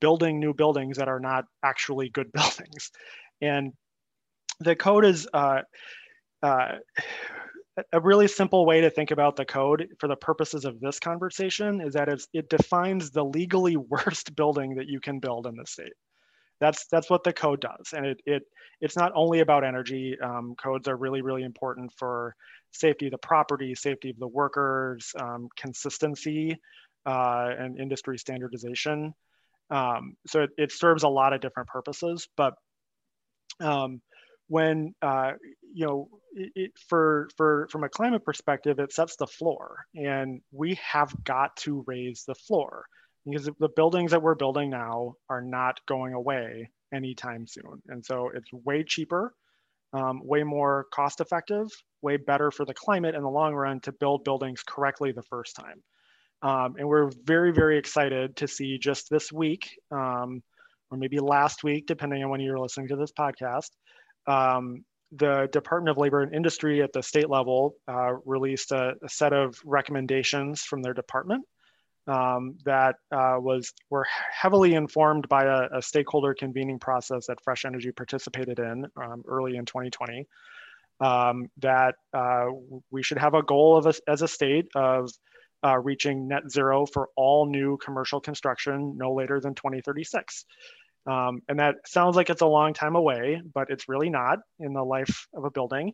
building 0.00 0.40
new 0.40 0.54
buildings 0.54 0.98
that 0.98 1.08
are 1.08 1.20
not 1.20 1.44
actually 1.62 2.08
good 2.08 2.30
buildings. 2.34 2.90
And 3.40 3.72
the 4.60 4.76
code 4.76 5.04
is 5.04 5.26
uh, 5.32 5.62
a 7.92 8.00
really 8.00 8.28
simple 8.28 8.66
way 8.66 8.80
to 8.80 8.90
think 8.90 9.10
about 9.10 9.37
the 9.37 9.44
code 9.44 9.88
for 9.98 10.06
the 10.06 10.16
purposes 10.16 10.64
of 10.64 10.80
this 10.80 11.00
conversation 11.00 11.80
is 11.80 11.94
that 11.94 12.08
it 12.32 12.48
defines 12.48 13.10
the 13.10 13.24
legally 13.24 13.76
worst 13.76 14.34
building 14.37 14.76
that 14.76 14.88
you 14.88 15.00
can 15.00 15.18
build 15.18 15.46
in 15.46 15.56
the 15.56 15.66
state. 15.66 15.92
That's 16.60 16.87
that's 16.87 17.10
what 17.10 17.24
the 17.24 17.32
code 17.32 17.60
does, 17.60 17.92
and 17.92 18.06
it 18.06 18.20
it 18.26 18.42
it's 18.80 18.96
not 18.96 19.10
only 19.14 19.40
about 19.40 19.64
energy. 19.64 20.16
Um, 20.20 20.54
codes 20.56 20.87
are 20.87 20.96
really 20.96 21.20
really 21.20 21.42
important 21.42 21.92
for 21.96 22.37
safety 22.70 23.06
of 23.06 23.12
the 23.12 23.18
property, 23.18 23.74
safety 23.74 24.10
of 24.10 24.18
the 24.18 24.28
workers, 24.28 25.12
um, 25.18 25.48
consistency, 25.56 26.60
uh, 27.06 27.50
and 27.58 27.78
industry 27.80 28.18
standardization. 28.18 29.14
Um, 29.70 30.16
so 30.26 30.42
it, 30.42 30.50
it 30.56 30.72
serves 30.72 31.02
a 31.02 31.08
lot 31.08 31.32
of 31.32 31.40
different 31.40 31.68
purposes, 31.68 32.28
but 32.37 32.54
um, 33.60 34.00
when 34.48 34.94
uh, 35.02 35.32
you 35.72 35.87
know 35.87 36.08
it, 36.35 36.73
for 36.88 37.29
for 37.37 37.68
from 37.70 37.85
a 37.85 37.88
climate 37.88 38.25
perspective 38.25 38.79
it 38.79 38.92
sets 38.92 39.16
the 39.16 39.27
floor 39.27 39.87
and 39.94 40.40
we 40.53 40.75
have 40.75 41.12
got 41.25 41.57
to 41.57 41.85
raise 41.87 42.25
the 42.27 42.35
floor 42.35 42.87
because 43.25 43.49
the 43.59 43.68
buildings 43.68 44.11
that 44.11 44.23
we're 44.23 44.35
building 44.35 44.70
now 44.70 45.14
are 45.31 45.40
not 45.40 45.81
going 45.87 46.12
away 46.12 46.70
anytime 46.92 47.47
soon 47.47 47.83
and 47.88 48.05
so 48.05 48.31
it's 48.35 48.53
way 48.53 48.83
cheaper 48.83 49.35
um, 49.92 50.20
way 50.25 50.42
more 50.42 50.87
cost 50.92 51.20
effective 51.20 51.68
way 52.05 52.18
better 52.18 52.51
for 52.51 52.64
the 52.64 52.75
climate 52.75 53.16
in 53.16 53.23
the 53.23 53.29
long 53.29 53.55
run 53.55 53.81
to 53.81 53.90
build 53.92 54.23
buildings 54.23 54.62
correctly 54.62 55.11
the 55.11 55.23
first 55.23 55.57
time. 55.57 55.83
Um, 56.42 56.75
and 56.79 56.87
we're 56.87 57.11
very 57.25 57.53
very 57.53 57.79
excited 57.79 58.37
to 58.37 58.47
see 58.47 58.79
just 58.79 59.09
this 59.09 59.33
week 59.33 59.79
um, 59.90 60.42
or 60.90 60.99
maybe 60.99 61.18
last 61.18 61.64
week 61.64 61.87
depending 61.87 62.23
on 62.23 62.29
when 62.29 62.40
you're 62.40 62.59
listening 62.59 62.88
to 62.88 62.97
this 62.97 63.12
podcast 63.18 63.70
um, 64.27 64.85
the 65.16 65.48
Department 65.53 65.90
of 65.90 65.98
Labor 66.00 66.22
and 66.22 66.35
Industry 66.35 66.83
at 66.83 66.92
the 66.92 67.03
state 67.03 67.29
level 67.29 67.77
uh, 67.88 68.14
released 68.24 68.72
a, 68.72 68.94
a, 69.03 69.09
set 69.09 69.33
of 69.33 69.57
recommendations 69.64 70.62
from 70.62 70.83
their 70.83 70.94
department 70.94 71.44
um, 72.07 72.57
that 72.64 72.96
uh, 73.12 73.37
was 73.38 73.72
were 73.90 74.07
heavily 74.33 74.74
informed 74.74 75.29
by 75.29 75.44
a, 75.44 75.79
a, 75.79 75.83
stakeholder 75.83 76.35
convening 76.35 76.79
process 76.79 77.27
that 77.27 77.42
Fresh 77.42 77.64
Energy 77.64 77.92
participated 77.92 78.59
in 78.59 78.87
um, 78.96 79.22
early 79.27 79.57
in 79.57 79.64
2020. 79.64 80.27
Um, 81.00 81.48
that 81.59 81.96
uh, 82.12 82.46
we 82.90 83.03
should 83.03 83.18
have 83.18 83.35
a 83.35 83.42
goal 83.42 83.77
of 83.77 83.87
a, 83.87 83.94
as 84.09 84.22
a 84.22 84.29
state 84.29 84.68
of 84.77 85.11
uh, 85.64 85.79
reaching 85.79 86.29
net 86.29 86.50
zero 86.50 86.87
for 86.87 87.09
all 87.16 87.46
new 87.46 87.79
commercial 87.79 88.20
construction 88.20 88.96
no 88.96 89.12
later 89.12 89.40
than 89.40 89.55
2036. 89.55 90.44
Um, 91.07 91.43
and 91.49 91.61
that 91.61 91.77
sounds 91.87 92.17
like 92.17 92.31
it's 92.31 92.40
a 92.40 92.47
long 92.47 92.73
time 92.73 92.97
away, 92.97 93.43
but 93.53 93.71
it's 93.71 93.88
really 93.88 94.09
not 94.09 94.38
in 94.59 94.73
the 94.73 94.83
life 94.83 95.29
of 95.35 95.45
a 95.45 95.51
building. 95.51 95.93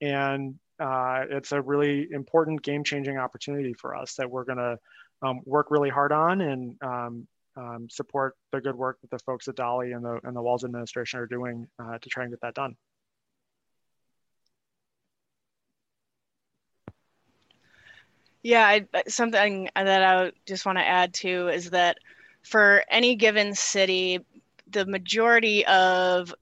And 0.00 0.56
uh, 0.80 1.24
it's 1.30 1.52
a 1.52 1.60
really 1.60 2.08
important 2.10 2.62
game 2.62 2.84
changing 2.84 3.18
opportunity 3.18 3.74
for 3.74 3.96
us 3.96 4.14
that 4.14 4.30
we're 4.30 4.44
going 4.44 4.58
to 4.58 4.78
um, 5.22 5.40
work 5.44 5.70
really 5.70 5.90
hard 5.90 6.12
on 6.12 6.40
and 6.40 6.76
um, 6.82 7.28
um, 7.56 7.88
support 7.90 8.36
the 8.52 8.60
good 8.60 8.76
work 8.76 8.98
that 9.00 9.10
the 9.10 9.18
folks 9.18 9.48
at 9.48 9.56
DOLI 9.56 9.92
and 9.92 10.04
the, 10.04 10.20
and 10.24 10.36
the 10.36 10.42
Walz 10.42 10.64
administration 10.64 11.20
are 11.20 11.26
doing 11.26 11.66
uh, 11.78 11.98
to 11.98 12.08
try 12.08 12.24
and 12.24 12.32
get 12.32 12.40
that 12.42 12.54
done. 12.54 12.76
Yeah, 18.42 18.64
I, 18.64 18.86
something 19.08 19.68
that 19.74 20.02
I 20.02 20.32
just 20.46 20.64
want 20.64 20.78
to 20.78 20.86
add 20.86 21.12
to 21.14 21.48
is 21.48 21.70
that 21.70 21.98
for 22.44 22.84
any 22.88 23.16
given 23.16 23.54
city, 23.54 24.24
the 24.70 24.86
majority 24.86 25.64
of 25.66 26.34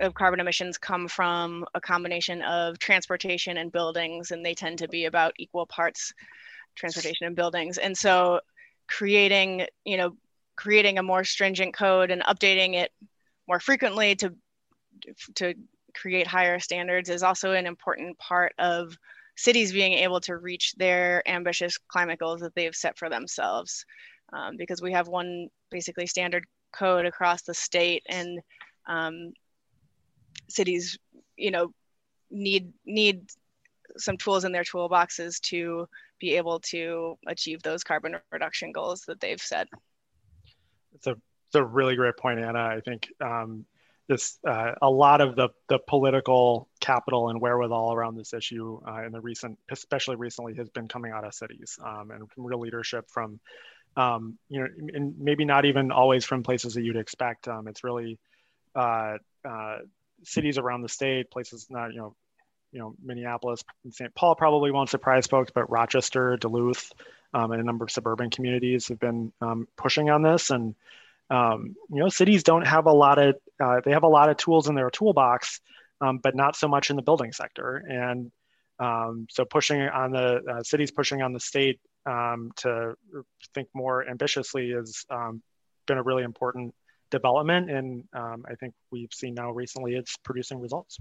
of 0.00 0.12
carbon 0.12 0.40
emissions 0.40 0.76
come 0.76 1.06
from 1.06 1.64
a 1.74 1.80
combination 1.80 2.42
of 2.42 2.78
transportation 2.80 3.58
and 3.58 3.70
buildings 3.70 4.32
and 4.32 4.44
they 4.44 4.54
tend 4.54 4.78
to 4.78 4.88
be 4.88 5.04
about 5.04 5.32
equal 5.38 5.66
parts 5.66 6.12
transportation 6.74 7.26
and 7.28 7.36
buildings. 7.36 7.78
And 7.78 7.96
so 7.96 8.40
creating 8.88 9.66
you 9.84 9.96
know 9.96 10.16
creating 10.56 10.98
a 10.98 11.02
more 11.02 11.24
stringent 11.24 11.74
code 11.74 12.10
and 12.10 12.22
updating 12.22 12.74
it 12.74 12.92
more 13.48 13.60
frequently 13.60 14.14
to 14.16 14.34
to 15.36 15.54
create 15.94 16.26
higher 16.26 16.58
standards 16.58 17.08
is 17.08 17.22
also 17.22 17.52
an 17.52 17.66
important 17.66 18.18
part 18.18 18.52
of 18.58 18.96
cities 19.36 19.72
being 19.72 19.92
able 19.94 20.20
to 20.20 20.36
reach 20.36 20.74
their 20.76 21.22
ambitious 21.28 21.78
climate 21.78 22.18
goals 22.18 22.40
that 22.40 22.54
they've 22.54 22.74
set 22.74 22.98
for 22.98 23.08
themselves. 23.08 23.84
Um, 24.32 24.56
because 24.56 24.80
we 24.82 24.92
have 24.92 25.06
one 25.06 25.48
basically 25.70 26.06
standard 26.06 26.46
code 26.74 27.06
across 27.06 27.42
the 27.42 27.54
state 27.54 28.02
and 28.08 28.40
um, 28.86 29.32
cities 30.48 30.98
you 31.36 31.50
know 31.50 31.72
need 32.30 32.72
need 32.84 33.26
some 33.96 34.16
tools 34.16 34.44
in 34.44 34.52
their 34.52 34.64
toolboxes 34.64 35.40
to 35.40 35.88
be 36.18 36.36
able 36.36 36.58
to 36.60 37.16
achieve 37.26 37.62
those 37.62 37.84
carbon 37.84 38.16
reduction 38.32 38.72
goals 38.72 39.02
that 39.06 39.20
they've 39.20 39.40
set. 39.40 39.68
It's 40.94 41.06
a 41.06 41.12
it's 41.12 41.54
a 41.54 41.64
really 41.64 41.96
great 41.96 42.16
point 42.16 42.40
anna. 42.40 42.58
I 42.58 42.80
think 42.80 43.08
um, 43.20 43.64
this 44.08 44.38
uh, 44.46 44.72
a 44.82 44.90
lot 44.90 45.20
of 45.20 45.36
the 45.36 45.50
the 45.68 45.78
political 45.78 46.68
capital 46.80 47.28
and 47.28 47.40
wherewithal 47.40 47.92
around 47.92 48.16
this 48.16 48.34
issue 48.34 48.80
uh, 48.86 49.04
in 49.04 49.12
the 49.12 49.20
recent 49.20 49.58
especially 49.70 50.16
recently 50.16 50.54
has 50.54 50.68
been 50.70 50.88
coming 50.88 51.12
out 51.12 51.24
of 51.24 51.34
cities 51.34 51.78
um, 51.84 52.10
and 52.10 52.28
real 52.36 52.60
leadership 52.60 53.08
from 53.10 53.40
um, 53.96 54.38
you 54.48 54.60
know, 54.60 54.66
and 54.94 55.14
maybe 55.18 55.44
not 55.44 55.64
even 55.64 55.92
always 55.92 56.24
from 56.24 56.42
places 56.42 56.74
that 56.74 56.82
you'd 56.82 56.96
expect. 56.96 57.48
Um, 57.48 57.68
it's 57.68 57.84
really 57.84 58.18
uh, 58.74 59.18
uh, 59.48 59.78
cities 60.24 60.58
around 60.58 60.82
the 60.82 60.88
state, 60.88 61.30
places 61.30 61.66
not, 61.70 61.92
you 61.92 61.98
know, 61.98 62.14
you 62.72 62.80
know, 62.80 62.94
Minneapolis 63.04 63.62
and 63.84 63.94
St. 63.94 64.12
Paul 64.14 64.34
probably 64.34 64.72
won't 64.72 64.90
surprise 64.90 65.28
folks, 65.28 65.52
but 65.54 65.70
Rochester, 65.70 66.36
Duluth, 66.36 66.92
um, 67.32 67.52
and 67.52 67.60
a 67.60 67.64
number 67.64 67.84
of 67.84 67.90
suburban 67.90 68.30
communities 68.30 68.88
have 68.88 68.98
been 68.98 69.32
um, 69.40 69.68
pushing 69.76 70.10
on 70.10 70.22
this. 70.22 70.50
And 70.50 70.74
um, 71.30 71.76
you 71.88 72.00
know, 72.00 72.08
cities 72.08 72.42
don't 72.42 72.66
have 72.66 72.86
a 72.86 72.92
lot 72.92 73.18
of 73.18 73.36
uh, 73.62 73.80
they 73.84 73.92
have 73.92 74.02
a 74.02 74.08
lot 74.08 74.28
of 74.28 74.36
tools 74.36 74.68
in 74.68 74.74
their 74.74 74.90
toolbox, 74.90 75.60
um, 76.00 76.18
but 76.18 76.34
not 76.34 76.56
so 76.56 76.66
much 76.66 76.90
in 76.90 76.96
the 76.96 77.02
building 77.02 77.32
sector. 77.32 77.76
And 77.76 78.32
so 79.30 79.44
pushing 79.48 79.80
on 79.80 80.10
the 80.10 80.42
uh, 80.42 80.62
cities 80.64 80.90
pushing 80.90 81.22
on 81.22 81.32
the 81.32 81.40
state 81.40 81.78
um, 82.06 82.50
to 82.56 82.94
think 83.54 83.68
more 83.74 84.08
ambitiously 84.08 84.70
has 84.70 85.04
um, 85.10 85.42
been 85.86 85.98
a 85.98 86.02
really 86.02 86.22
important 86.22 86.74
development. 87.10 87.70
And 87.70 88.04
um, 88.12 88.44
I 88.48 88.54
think 88.54 88.74
we've 88.90 89.12
seen 89.12 89.34
now 89.34 89.52
recently 89.52 89.94
it's 89.94 90.16
producing 90.18 90.60
results. 90.60 90.98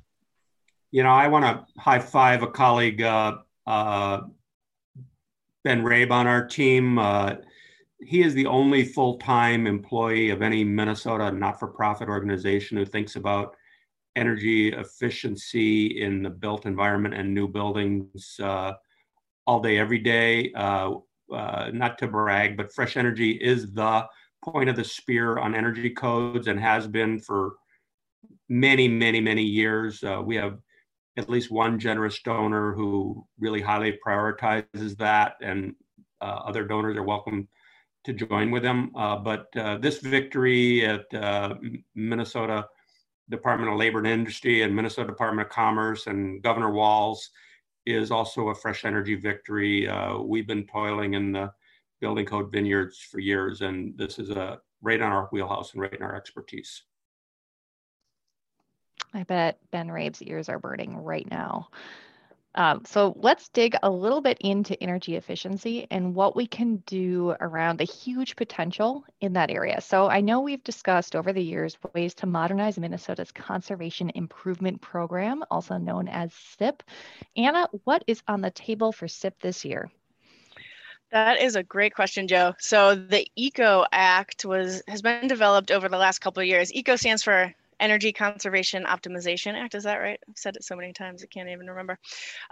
You 0.92 1.04
know, 1.04 1.10
I 1.10 1.28
want 1.28 1.46
to 1.46 1.82
high 1.82 2.00
five 2.00 2.44
a 2.44 2.48
colleague, 2.48 3.02
uh, 3.02 3.38
uh, 3.66 4.22
Ben 5.64 5.82
Rabe 5.82 6.12
on 6.12 6.28
our 6.28 6.46
team. 6.46 7.00
Uh, 7.00 7.36
he 8.06 8.22
is 8.22 8.34
the 8.34 8.46
only 8.46 8.84
full 8.84 9.18
time 9.18 9.66
employee 9.66 10.30
of 10.30 10.42
any 10.42 10.64
Minnesota 10.64 11.32
not 11.32 11.60
for 11.60 11.68
profit 11.68 12.10
organization 12.10 12.78
who 12.78 12.86
thinks 12.86 13.16
about 13.16 13.56
energy 14.16 14.72
efficiency 14.74 16.02
in 16.02 16.22
the 16.22 16.30
built 16.30 16.66
environment 16.66 17.16
and 17.16 17.34
new 17.34 17.48
buildings 17.48 18.40
uh, 18.44 18.74
all 19.46 19.60
day, 19.60 19.78
every 19.78 20.00
day. 20.00 20.52
Uh, 20.54 20.96
uh, 21.32 21.70
not 21.74 21.98
to 21.98 22.08
brag, 22.08 22.58
but 22.58 22.74
Fresh 22.74 22.98
Energy 22.98 23.32
is 23.32 23.72
the 23.74 24.06
point 24.44 24.70
of 24.70 24.76
the 24.76 24.84
spear 24.84 25.38
on 25.38 25.56
energy 25.56 25.90
codes 25.90 26.48
and 26.48 26.60
has 26.60 26.86
been 26.88 27.20
for 27.20 27.54
many, 28.50 28.88
many, 28.88 29.20
many 29.22 29.44
years. 29.44 30.04
Uh, 30.04 30.22
we 30.24 30.36
have 30.36 30.60
at 31.18 31.30
least 31.30 31.52
one 31.52 31.80
generous 31.80 32.22
donor 32.24 32.74
who 32.74 33.26
really 33.40 33.62
highly 33.62 33.98
prioritizes 34.06 34.98
that, 34.98 35.36
and 35.42 35.76
uh, 36.22 36.42
other 36.46 36.66
donors 36.66 36.98
are 36.98 37.04
welcome 37.04 37.48
to 38.04 38.14
join 38.14 38.52
with 38.52 38.64
them. 38.64 38.92
Uh, 38.96 39.16
but 39.16 39.48
uh, 39.56 39.78
this 39.78 40.00
victory 40.00 40.86
at 40.86 41.06
Minnesota 41.96 42.68
Department 43.30 43.72
of 43.72 43.80
Labor 43.80 44.00
and 44.00 44.08
Industry 44.08 44.62
and 44.64 44.76
Minnesota 44.76 45.08
Department 45.08 45.48
of 45.48 45.54
Commerce 45.54 46.08
and 46.08 46.44
Governor 46.44 46.72
Walz 46.72 47.30
is 47.86 48.12
also 48.12 48.50
a 48.50 48.56
fresh 48.56 48.86
energy 48.86 49.16
victory. 49.16 49.88
Uh, 49.88 50.18
we've 50.18 50.48
been 50.48 50.66
toiling 50.66 51.14
in 51.14 51.32
the 51.32 51.52
building 52.00 52.26
code 52.26 52.52
vineyards 52.52 53.00
for 53.00 53.20
years, 53.20 53.62
and 53.62 53.98
this 53.98 54.20
is 54.20 54.30
a 54.30 54.60
right 54.82 55.02
on 55.02 55.12
our 55.12 55.30
wheelhouse 55.32 55.74
and 55.74 55.82
right 55.82 55.94
in 55.94 56.02
our 56.02 56.16
expertise. 56.16 56.84
I 59.14 59.24
bet 59.24 59.60
Ben 59.72 59.92
Rabe's 59.92 60.22
ears 60.22 60.50
are 60.50 60.60
burning 60.60 60.98
right 60.98 61.30
now. 61.30 61.70
Um, 62.56 62.84
so 62.86 63.16
let's 63.18 63.50
dig 63.50 63.76
a 63.82 63.90
little 63.90 64.22
bit 64.22 64.38
into 64.40 64.82
energy 64.82 65.16
efficiency 65.16 65.88
and 65.90 66.14
what 66.14 66.36
we 66.36 66.46
can 66.46 66.78
do 66.86 67.36
around 67.40 67.80
the 67.80 67.84
huge 67.84 68.36
potential 68.36 69.04
in 69.22 69.34
that 69.34 69.50
area. 69.50 69.82
So 69.82 70.08
I 70.08 70.22
know 70.22 70.42
we've 70.42 70.64
discussed 70.64 71.16
over 71.16 71.34
the 71.34 71.42
years 71.42 71.78
ways 71.94 72.14
to 72.16 72.28
modernize 72.28 72.78
Minnesota's 72.78 73.32
Conservation 73.32 74.12
Improvement 74.14 74.82
Program, 74.82 75.44
also 75.50 75.78
known 75.78 76.08
as 76.08 76.34
CIP. 76.34 76.84
Anna, 77.36 77.68
what 77.86 78.04
is 78.08 78.22
on 78.28 78.42
the 78.42 78.52
table 78.52 78.92
for 78.92 79.08
CIP 79.08 79.40
this 79.42 79.66
year? 79.66 79.90
That 81.12 81.42
is 81.42 81.56
a 81.56 81.62
great 81.62 81.94
question, 81.94 82.28
Joe. 82.28 82.56
So 82.58 82.96
the 82.96 83.28
ECO 83.36 83.86
Act 83.92 84.46
was 84.46 84.82
has 84.88 85.04
been 85.04 85.28
developed 85.28 85.70
over 85.70 85.88
the 85.88 85.98
last 85.98 86.20
couple 86.20 86.42
of 86.42 86.48
years. 86.48 86.74
ECO 86.74 86.96
stands 86.96 87.22
for 87.22 87.54
Energy 87.80 88.12
Conservation 88.12 88.86
Optimization 88.86 89.54
Act. 89.54 89.76
Is 89.76 89.84
that 89.84 89.98
right? 89.98 90.20
I've 90.28 90.38
said 90.38 90.56
it 90.56 90.64
so 90.64 90.76
many 90.76 90.94
times 90.94 91.24
I 91.24 91.28
can't 91.28 91.50
even 91.50 91.68
remember. 91.68 91.98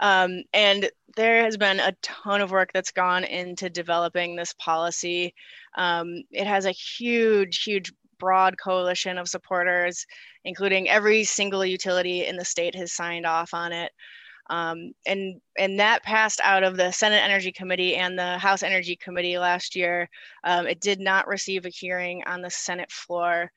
Um, 0.00 0.42
and 0.52 0.90
there 1.16 1.44
has 1.44 1.56
been 1.56 1.80
a 1.80 1.96
ton 2.02 2.40
of 2.40 2.50
work 2.50 2.70
that's 2.72 2.90
gone 2.90 3.24
into 3.24 3.70
developing 3.70 4.36
this 4.36 4.54
policy. 4.54 5.34
Um, 5.76 6.22
it 6.30 6.46
has 6.46 6.66
a 6.66 6.72
huge, 6.72 7.62
huge, 7.62 7.92
broad 8.18 8.54
coalition 8.56 9.18
of 9.18 9.28
supporters, 9.28 10.06
including 10.44 10.88
every 10.88 11.24
single 11.24 11.66
utility 11.66 12.26
in 12.26 12.36
the 12.36 12.44
state 12.44 12.76
has 12.76 12.92
signed 12.92 13.26
off 13.26 13.52
on 13.52 13.72
it. 13.72 13.90
Um, 14.48 14.92
and 15.06 15.40
and 15.58 15.80
that 15.80 16.02
passed 16.02 16.40
out 16.42 16.62
of 16.62 16.76
the 16.76 16.92
Senate 16.92 17.22
Energy 17.22 17.50
Committee 17.50 17.96
and 17.96 18.18
the 18.18 18.38
House 18.38 18.62
Energy 18.62 18.96
Committee 18.96 19.38
last 19.38 19.74
year. 19.74 20.08
Um, 20.44 20.66
it 20.66 20.80
did 20.80 21.00
not 21.00 21.26
receive 21.26 21.64
a 21.64 21.70
hearing 21.70 22.22
on 22.26 22.42
the 22.42 22.50
Senate 22.50 22.92
floor 22.92 23.50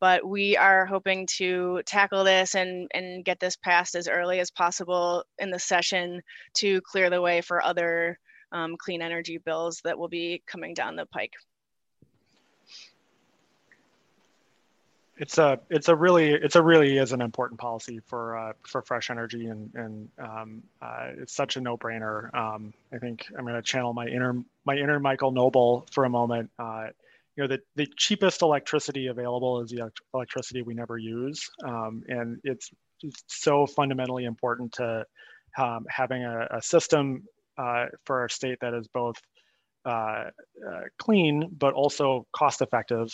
but 0.00 0.26
we 0.26 0.56
are 0.56 0.86
hoping 0.86 1.26
to 1.26 1.82
tackle 1.86 2.24
this 2.24 2.54
and, 2.54 2.88
and 2.94 3.24
get 3.24 3.40
this 3.40 3.56
passed 3.56 3.94
as 3.94 4.08
early 4.08 4.40
as 4.40 4.50
possible 4.50 5.24
in 5.38 5.50
the 5.50 5.58
session 5.58 6.22
to 6.54 6.80
clear 6.82 7.10
the 7.10 7.20
way 7.20 7.40
for 7.40 7.62
other 7.62 8.18
um, 8.52 8.76
clean 8.78 9.02
energy 9.02 9.38
bills 9.38 9.80
that 9.84 9.98
will 9.98 10.08
be 10.08 10.42
coming 10.46 10.74
down 10.74 10.96
the 10.96 11.06
pike. 11.06 11.32
It's 15.16 15.38
a 15.38 15.60
it's 15.70 15.88
a 15.88 15.94
really 15.94 16.32
it's 16.32 16.56
a 16.56 16.62
really 16.62 16.98
is 16.98 17.12
an 17.12 17.20
important 17.20 17.60
policy 17.60 18.00
for 18.06 18.36
uh, 18.36 18.52
for 18.66 18.82
fresh 18.82 19.10
energy 19.10 19.46
and 19.46 19.72
and 19.74 20.08
um, 20.18 20.62
uh, 20.82 21.10
it's 21.18 21.32
such 21.32 21.56
a 21.56 21.60
no 21.60 21.78
brainer. 21.78 22.34
Um, 22.34 22.74
I 22.92 22.98
think 22.98 23.26
I'm 23.38 23.44
going 23.44 23.54
to 23.54 23.62
channel 23.62 23.92
my 23.92 24.06
inner 24.08 24.42
my 24.64 24.76
inner 24.76 24.98
Michael 24.98 25.30
Noble 25.30 25.86
for 25.92 26.04
a 26.04 26.10
moment. 26.10 26.50
Uh, 26.58 26.88
you 27.36 27.42
know, 27.42 27.48
the, 27.48 27.60
the 27.76 27.88
cheapest 27.96 28.42
electricity 28.42 29.08
available 29.08 29.60
is 29.62 29.70
the 29.70 29.90
electricity 30.12 30.62
we 30.62 30.74
never 30.74 30.96
use. 30.98 31.50
Um, 31.64 32.02
and 32.08 32.40
it's, 32.44 32.70
so 33.26 33.66
fundamentally 33.66 34.24
important 34.24 34.72
to 34.72 35.04
um, 35.58 35.84
having 35.90 36.24
a, 36.24 36.46
a 36.52 36.62
system 36.62 37.24
uh, 37.58 37.86
for 38.06 38.20
our 38.20 38.28
state 38.28 38.58
that 38.60 38.72
is 38.72 38.88
both 38.88 39.16
uh, 39.84 40.30
uh, 40.66 40.80
clean, 40.98 41.50
but 41.58 41.74
also 41.74 42.26
cost 42.32 42.62
effective, 42.62 43.08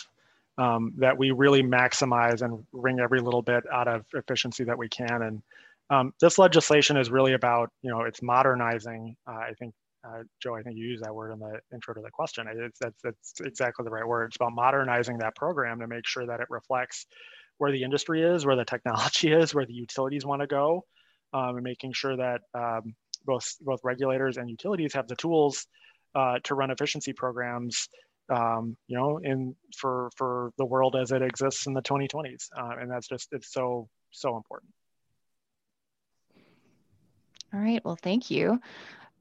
um, 0.57 0.93
that 0.97 1.17
we 1.17 1.31
really 1.31 1.61
maximize 1.61 2.41
and 2.41 2.63
wring 2.71 2.99
every 2.99 3.19
little 3.19 3.41
bit 3.41 3.63
out 3.71 3.87
of 3.87 4.05
efficiency 4.13 4.63
that 4.63 4.77
we 4.77 4.87
can. 4.87 5.21
And 5.21 5.41
um, 5.89 6.13
this 6.21 6.37
legislation 6.37 6.95
is 6.95 7.09
really 7.09 7.33
about, 7.33 7.69
you 7.81 7.91
know, 7.91 8.01
it's 8.01 8.21
modernizing, 8.21 9.17
uh, 9.27 9.31
I 9.31 9.53
think, 9.59 9.73
uh, 10.03 10.23
Joe, 10.41 10.55
I 10.55 10.63
think 10.63 10.77
you 10.77 10.85
used 10.85 11.03
that 11.03 11.13
word 11.13 11.31
in 11.31 11.39
the 11.39 11.59
intro 11.73 11.93
to 11.93 12.01
the 12.01 12.09
question. 12.09 12.47
It's, 12.49 12.79
that's, 12.79 13.01
that's 13.03 13.33
exactly 13.41 13.83
the 13.83 13.91
right 13.91 14.07
word. 14.07 14.25
It's 14.27 14.35
about 14.35 14.53
modernizing 14.53 15.19
that 15.19 15.35
program 15.35 15.79
to 15.79 15.87
make 15.87 16.07
sure 16.07 16.25
that 16.25 16.39
it 16.39 16.47
reflects 16.49 17.05
where 17.57 17.71
the 17.71 17.83
industry 17.83 18.23
is, 18.23 18.45
where 18.45 18.55
the 18.55 18.65
technology 18.65 19.31
is, 19.31 19.53
where 19.53 19.65
the 19.65 19.73
utilities 19.73 20.25
want 20.25 20.41
to 20.41 20.47
go, 20.47 20.83
um, 21.33 21.55
and 21.55 21.63
making 21.63 21.93
sure 21.93 22.17
that 22.17 22.41
um, 22.53 22.95
both 23.25 23.55
both 23.61 23.79
regulators 23.83 24.37
and 24.37 24.49
utilities 24.49 24.93
have 24.93 25.07
the 25.07 25.15
tools 25.15 25.67
uh, 26.15 26.39
to 26.43 26.55
run 26.55 26.71
efficiency 26.71 27.13
programs. 27.13 27.87
Um, 28.29 28.77
you 28.87 28.97
know, 28.97 29.17
in 29.17 29.55
for 29.77 30.09
for 30.15 30.51
the 30.57 30.65
world 30.65 30.95
as 30.95 31.11
it 31.11 31.21
exists 31.21 31.67
in 31.67 31.73
the 31.73 31.81
2020s, 31.81 32.47
uh, 32.57 32.75
and 32.79 32.89
that's 32.89 33.07
just 33.07 33.27
it's 33.31 33.51
so 33.51 33.89
so 34.11 34.37
important. 34.37 34.71
All 37.53 37.59
right. 37.59 37.83
Well, 37.83 37.97
thank 38.01 38.31
you. 38.31 38.59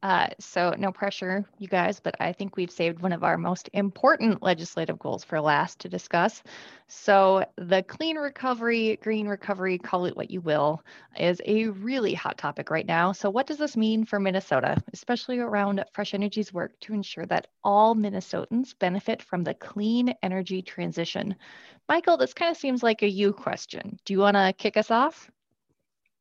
Uh, 0.02 0.28
so 0.38 0.74
no 0.78 0.90
pressure, 0.90 1.44
you 1.58 1.68
guys, 1.68 2.00
but 2.00 2.14
I 2.20 2.32
think 2.32 2.56
we've 2.56 2.70
saved 2.70 3.00
one 3.00 3.12
of 3.12 3.22
our 3.22 3.36
most 3.36 3.68
important 3.74 4.42
legislative 4.42 4.98
goals 4.98 5.24
for 5.24 5.40
last 5.42 5.78
to 5.80 5.90
discuss. 5.90 6.42
So 6.88 7.44
the 7.56 7.82
clean 7.82 8.16
recovery, 8.16 8.98
green 9.02 9.28
recovery, 9.28 9.76
call 9.76 10.06
it 10.06 10.16
what 10.16 10.30
you 10.30 10.40
will, 10.40 10.82
is 11.18 11.42
a 11.44 11.66
really 11.66 12.14
hot 12.14 12.38
topic 12.38 12.70
right 12.70 12.86
now. 12.86 13.12
So 13.12 13.28
what 13.28 13.46
does 13.46 13.58
this 13.58 13.76
mean 13.76 14.06
for 14.06 14.18
Minnesota, 14.18 14.82
especially 14.94 15.38
around 15.38 15.84
Fresh 15.92 16.14
Energy's 16.14 16.52
work 16.52 16.72
to 16.80 16.94
ensure 16.94 17.26
that 17.26 17.48
all 17.62 17.94
Minnesotans 17.94 18.78
benefit 18.78 19.22
from 19.22 19.44
the 19.44 19.54
clean 19.54 20.14
energy 20.22 20.62
transition? 20.62 21.34
Michael, 21.90 22.16
this 22.16 22.32
kind 22.32 22.50
of 22.50 22.56
seems 22.56 22.82
like 22.82 23.02
a 23.02 23.10
you 23.10 23.34
question. 23.34 23.98
Do 24.06 24.14
you 24.14 24.20
want 24.20 24.36
to 24.36 24.54
kick 24.56 24.78
us 24.78 24.90
off? 24.90 25.30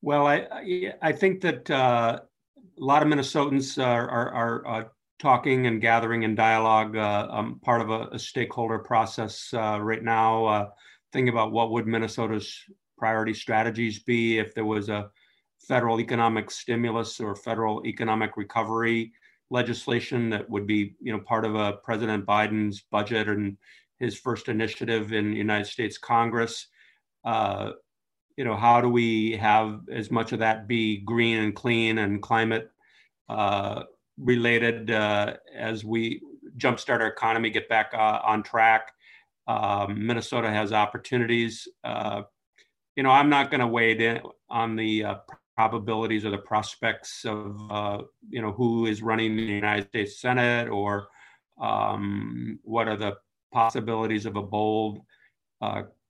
Well, 0.02 0.28
I 0.28 0.48
I 1.02 1.12
think 1.12 1.42
that 1.42 1.70
uh, 1.70 2.20
a 2.80 2.86
lot 2.86 3.02
of 3.02 3.10
Minnesotans 3.10 3.84
are, 3.84 4.10
are, 4.10 4.34
are 4.34 4.68
uh, 4.68 4.84
talking 5.20 5.68
and 5.68 5.82
gathering 5.82 6.24
in 6.24 6.34
dialogue, 6.34 6.96
uh, 6.96 7.28
um, 7.30 7.60
part 7.62 7.82
of 7.82 7.90
a, 7.90 8.08
a 8.14 8.20
stakeholder 8.20 8.80
process 8.80 9.54
uh, 9.54 9.80
right 9.82 10.04
now, 10.04 10.46
uh, 10.46 10.70
thinking 11.12 11.30
about 11.30 11.52
what 11.52 11.72
would 11.72 11.88
Minnesota's 11.88 12.58
priority 12.98 13.34
strategies 13.34 14.00
be 14.00 14.40
if 14.40 14.54
there 14.54 14.66
was 14.66 14.90
a 14.90 15.10
federal 15.68 16.00
economic 16.00 16.50
stimulus 16.50 17.20
or 17.20 17.36
federal 17.36 17.86
economic 17.86 18.38
recovery 18.38 19.12
legislation 19.50 20.30
that 20.30 20.50
would 20.50 20.66
be, 20.66 20.96
you 21.02 21.12
know, 21.12 21.20
part 21.20 21.44
of 21.44 21.56
a 21.56 21.74
President 21.84 22.26
Biden's 22.26 22.84
budget 22.92 23.28
and 23.28 23.58
his 24.00 24.18
first 24.18 24.48
initiative 24.48 25.12
in 25.12 25.34
United 25.34 25.66
States 25.66 25.98
Congress. 25.98 26.68
Uh, 27.26 27.72
you 28.40 28.46
know, 28.46 28.56
how 28.56 28.80
do 28.80 28.88
we 28.88 29.34
have 29.36 29.82
as 29.92 30.10
much 30.10 30.32
of 30.32 30.40
that 30.40 30.66
be 30.66 31.00
green 31.00 31.40
and 31.40 31.54
clean 31.54 31.98
and 31.98 32.22
climate 32.22 32.72
uh, 33.28 33.84
related 34.18 34.92
uh, 34.92 35.34
as 35.54 35.84
we 35.84 36.22
jumpstart 36.56 37.02
our 37.02 37.08
economy, 37.08 37.50
get 37.50 37.68
back 37.68 37.92
uh, 37.94 38.22
on 38.24 38.42
track? 38.42 38.94
Um, 39.46 40.08
Minnesota 40.08 40.50
has 40.50 40.72
opportunities. 40.72 41.68
Uh, 41.84 42.22
you 42.96 43.04
know, 43.04 43.10
I'm 43.10 43.28
not 43.28 43.52
going 43.52 43.60
to 43.60 43.68
wade 43.68 44.00
in 44.00 44.22
on 44.50 44.78
the 44.78 45.04
uh, 45.04 45.16
probabilities 45.58 46.24
or 46.24 46.30
the 46.30 46.38
prospects 46.38 47.26
of, 47.26 47.60
uh, 47.70 47.98
you 48.30 48.42
know, 48.42 48.54
who 48.54 48.86
is 48.86 49.02
running 49.02 49.36
the 49.36 49.44
United 49.44 49.90
States 49.90 50.22
Senate 50.22 50.70
or 50.70 51.10
um, 51.60 52.58
what 52.64 52.88
are 52.88 52.96
the 52.96 53.18
possibilities 53.52 54.26
of 54.26 54.38
a 54.38 54.42
bold 54.42 55.02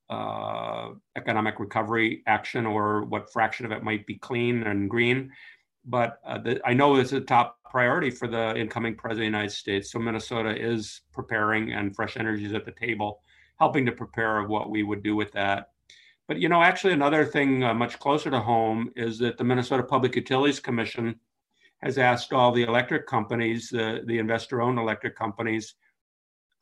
uh, 0.09 0.89
economic 1.15 1.59
recovery 1.59 2.23
action 2.27 2.65
or 2.65 3.03
what 3.05 3.31
fraction 3.31 3.65
of 3.65 3.71
it 3.71 3.83
might 3.83 4.05
be 4.05 4.15
clean 4.15 4.63
and 4.63 4.89
green. 4.89 5.31
But 5.85 6.19
uh, 6.25 6.39
the, 6.39 6.61
I 6.65 6.73
know 6.73 6.95
it's 6.95 7.13
a 7.13 7.21
top 7.21 7.57
priority 7.69 8.09
for 8.09 8.27
the 8.27 8.55
incoming 8.55 8.95
president 8.95 9.27
of 9.27 9.31
the 9.31 9.37
United 9.37 9.55
States. 9.55 9.91
So 9.91 9.99
Minnesota 9.99 10.55
is 10.59 11.01
preparing, 11.13 11.73
and 11.73 11.95
Fresh 11.95 12.17
Energy 12.17 12.45
is 12.45 12.53
at 12.53 12.65
the 12.65 12.71
table, 12.71 13.21
helping 13.59 13.85
to 13.85 13.91
prepare 13.91 14.43
what 14.43 14.69
we 14.69 14.83
would 14.83 15.03
do 15.03 15.15
with 15.15 15.31
that. 15.33 15.69
But 16.27 16.39
you 16.39 16.49
know, 16.49 16.61
actually, 16.61 16.93
another 16.93 17.25
thing 17.25 17.63
uh, 17.63 17.73
much 17.73 17.99
closer 17.99 18.29
to 18.29 18.39
home 18.39 18.91
is 18.95 19.17
that 19.19 19.37
the 19.37 19.43
Minnesota 19.43 19.83
Public 19.83 20.15
Utilities 20.15 20.59
Commission 20.59 21.19
has 21.81 21.97
asked 21.97 22.33
all 22.33 22.51
the 22.51 22.63
electric 22.63 23.07
companies, 23.07 23.69
the, 23.69 24.01
the 24.05 24.19
investor-owned 24.19 24.77
electric 24.77 25.15
companies, 25.15 25.75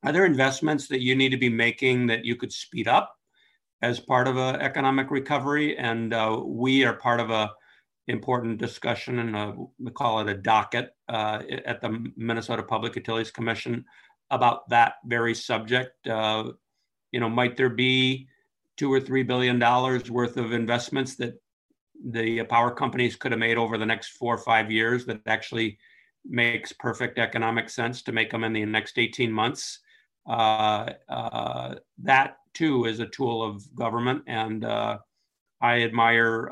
are 0.04 0.12
there 0.12 0.26
investments 0.26 0.88
that 0.88 1.02
you 1.02 1.16
need 1.16 1.30
to 1.30 1.38
be 1.38 1.50
making 1.50 2.08
that 2.08 2.24
you 2.24 2.36
could 2.36 2.54
speed 2.54 2.88
up 2.88 3.17
as 3.82 4.00
part 4.00 4.28
of 4.28 4.38
an 4.38 4.56
economic 4.58 5.12
recovery, 5.12 5.78
and 5.78 6.14
uh, 6.14 6.42
we 6.44 6.84
are 6.84 6.94
part 6.94 7.20
of 7.20 7.30
a 7.30 7.52
important 8.08 8.58
discussion, 8.58 9.20
and 9.20 9.68
we 9.80 9.92
call 9.92 10.20
it 10.22 10.30
a 10.30 10.34
docket 10.34 10.96
uh, 11.10 11.42
at 11.66 11.82
the 11.82 12.12
Minnesota 12.16 12.64
Public 12.64 12.96
Utilities 12.96 13.32
Commission 13.32 13.86
about 14.32 14.68
that 14.70 14.96
very 15.06 15.36
subject. 15.36 16.08
Uh, 16.08 16.52
you 17.12 17.20
know, 17.20 17.30
might 17.30 17.58
there 17.58 17.70
be 17.70 18.28
two 18.78 18.92
or 18.92 19.00
three 19.00 19.24
billion 19.24 19.60
dollars 19.60 20.10
worth 20.10 20.38
of 20.38 20.54
investments 20.54 21.16
that 21.16 21.42
the 22.12 22.44
power 22.44 22.72
companies 22.72 23.16
could 23.16 23.32
have 23.32 23.40
made 23.40 23.58
over 23.58 23.78
the 23.78 23.86
next 23.86 24.10
four 24.10 24.36
or 24.36 24.38
five 24.38 24.72
years 24.72 25.06
that 25.06 25.20
actually 25.26 25.78
makes 26.26 26.72
perfect 26.74 27.18
economic 27.18 27.70
sense 27.70 28.02
to 28.04 28.12
make 28.12 28.32
them 28.32 28.44
in 28.44 28.54
the 28.54 28.66
next 28.66 29.00
18 29.00 29.32
months? 29.32 29.80
Uh, 30.28 30.92
uh, 31.08 31.76
that 32.00 32.38
too 32.54 32.86
is 32.86 33.00
a 33.00 33.08
tool 33.08 33.44
of 33.44 33.64
government. 33.76 34.24
And 34.28 34.66
uh, 34.66 34.98
I 35.62 35.84
admire, 35.84 36.50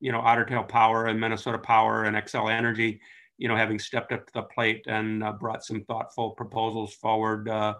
you 0.00 0.12
know, 0.12 0.20
Otter 0.20 0.44
Tail 0.44 0.64
Power 0.64 1.06
and 1.06 1.20
Minnesota 1.20 1.58
Power 1.58 2.04
and 2.04 2.16
Xcel 2.16 2.50
Energy, 2.50 3.00
you 3.36 3.48
know, 3.48 3.56
having 3.56 3.78
stepped 3.78 4.12
up 4.12 4.26
to 4.26 4.32
the 4.34 4.42
plate 4.42 4.84
and 4.86 5.22
uh, 5.22 5.32
brought 5.32 5.64
some 5.64 5.84
thoughtful 5.84 6.30
proposals 6.30 6.94
forward, 6.94 7.48
uh, 7.48 7.74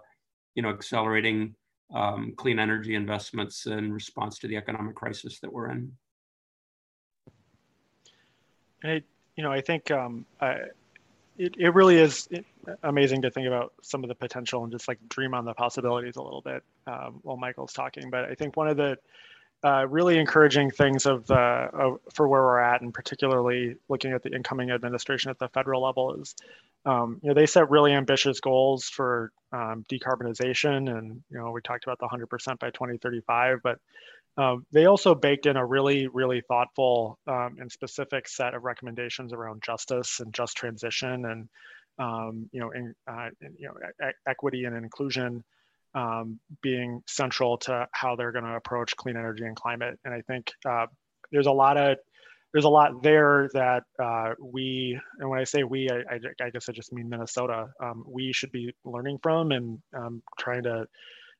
you 0.55 0.61
know, 0.61 0.69
accelerating 0.69 1.55
um, 1.93 2.33
clean 2.37 2.59
energy 2.59 2.95
investments 2.95 3.65
in 3.65 3.91
response 3.91 4.39
to 4.39 4.47
the 4.47 4.55
economic 4.55 4.95
crisis 4.95 5.39
that 5.39 5.51
we're 5.51 5.69
in. 5.71 5.91
Hey, 8.81 9.03
you 9.35 9.43
know, 9.43 9.51
I 9.51 9.61
think 9.61 9.91
um, 9.91 10.25
I, 10.39 10.57
it, 11.37 11.55
it 11.57 11.73
really 11.73 11.97
is 11.97 12.27
amazing 12.83 13.21
to 13.23 13.31
think 13.31 13.47
about 13.47 13.73
some 13.81 14.03
of 14.03 14.07
the 14.07 14.15
potential 14.15 14.63
and 14.63 14.71
just 14.71 14.87
like 14.87 14.99
dream 15.09 15.33
on 15.33 15.45
the 15.45 15.53
possibilities 15.53 16.15
a 16.15 16.21
little 16.21 16.41
bit 16.41 16.63
um, 16.87 17.19
while 17.23 17.37
Michael's 17.37 17.73
talking. 17.73 18.09
But 18.09 18.25
I 18.25 18.35
think 18.35 18.55
one 18.55 18.67
of 18.67 18.77
the 18.77 18.97
uh, 19.63 19.85
really 19.87 20.17
encouraging 20.17 20.71
things 20.71 21.05
of 21.05 21.27
the 21.27 21.35
of, 21.35 21.99
for 22.13 22.27
where 22.27 22.41
we're 22.41 22.59
at, 22.59 22.81
and 22.81 22.93
particularly 22.93 23.75
looking 23.89 24.11
at 24.11 24.23
the 24.23 24.33
incoming 24.33 24.71
administration 24.71 25.29
at 25.29 25.37
the 25.37 25.47
federal 25.49 25.83
level, 25.83 26.15
is 26.15 26.35
um, 26.85 27.19
you 27.21 27.29
know 27.29 27.35
they 27.35 27.45
set 27.45 27.69
really 27.69 27.93
ambitious 27.93 28.39
goals 28.39 28.85
for 28.85 29.31
um, 29.51 29.85
decarbonization, 29.89 30.97
and 30.97 31.21
you 31.29 31.37
know 31.37 31.51
we 31.51 31.61
talked 31.61 31.83
about 31.83 31.99
the 31.99 32.07
100% 32.07 32.59
by 32.59 32.71
2035, 32.71 33.59
but 33.61 33.77
um, 34.37 34.65
they 34.71 34.85
also 34.85 35.13
baked 35.13 35.45
in 35.45 35.57
a 35.57 35.65
really, 35.65 36.07
really 36.07 36.41
thoughtful 36.47 37.19
um, 37.27 37.57
and 37.59 37.71
specific 37.71 38.27
set 38.27 38.53
of 38.53 38.63
recommendations 38.63 39.33
around 39.33 39.61
justice 39.63 40.19
and 40.19 40.33
just 40.33 40.55
transition, 40.55 41.25
and 41.25 41.49
um, 41.99 42.49
you 42.51 42.61
know, 42.61 42.71
in, 42.71 42.93
uh, 43.07 43.29
you 43.57 43.67
know, 43.67 44.07
e- 44.07 44.13
equity 44.27 44.65
and 44.65 44.75
inclusion 44.75 45.43
um, 45.93 46.39
being 46.61 47.03
central 47.07 47.57
to 47.57 47.87
how 47.91 48.15
they're 48.15 48.31
going 48.31 48.45
to 48.45 48.55
approach 48.55 48.95
clean 48.95 49.17
energy 49.17 49.43
and 49.43 49.55
climate. 49.55 49.99
And 50.05 50.13
I 50.13 50.21
think 50.21 50.51
uh, 50.65 50.87
there's 51.31 51.47
a 51.47 51.51
lot 51.51 51.77
of 51.77 51.97
there's 52.53 52.65
a 52.65 52.69
lot 52.69 53.01
there 53.01 53.49
that 53.53 53.83
uh, 54.01 54.33
we, 54.41 54.99
and 55.19 55.29
when 55.29 55.39
I 55.39 55.45
say 55.45 55.63
we, 55.63 55.89
I, 55.89 56.15
I, 56.15 56.45
I 56.45 56.49
guess 56.49 56.67
I 56.67 56.73
just 56.73 56.91
mean 56.91 57.07
Minnesota. 57.07 57.67
Um, 57.81 58.03
we 58.05 58.33
should 58.33 58.51
be 58.51 58.73
learning 58.83 59.19
from 59.23 59.51
and 59.51 59.79
um, 59.95 60.21
trying 60.37 60.63
to, 60.63 60.85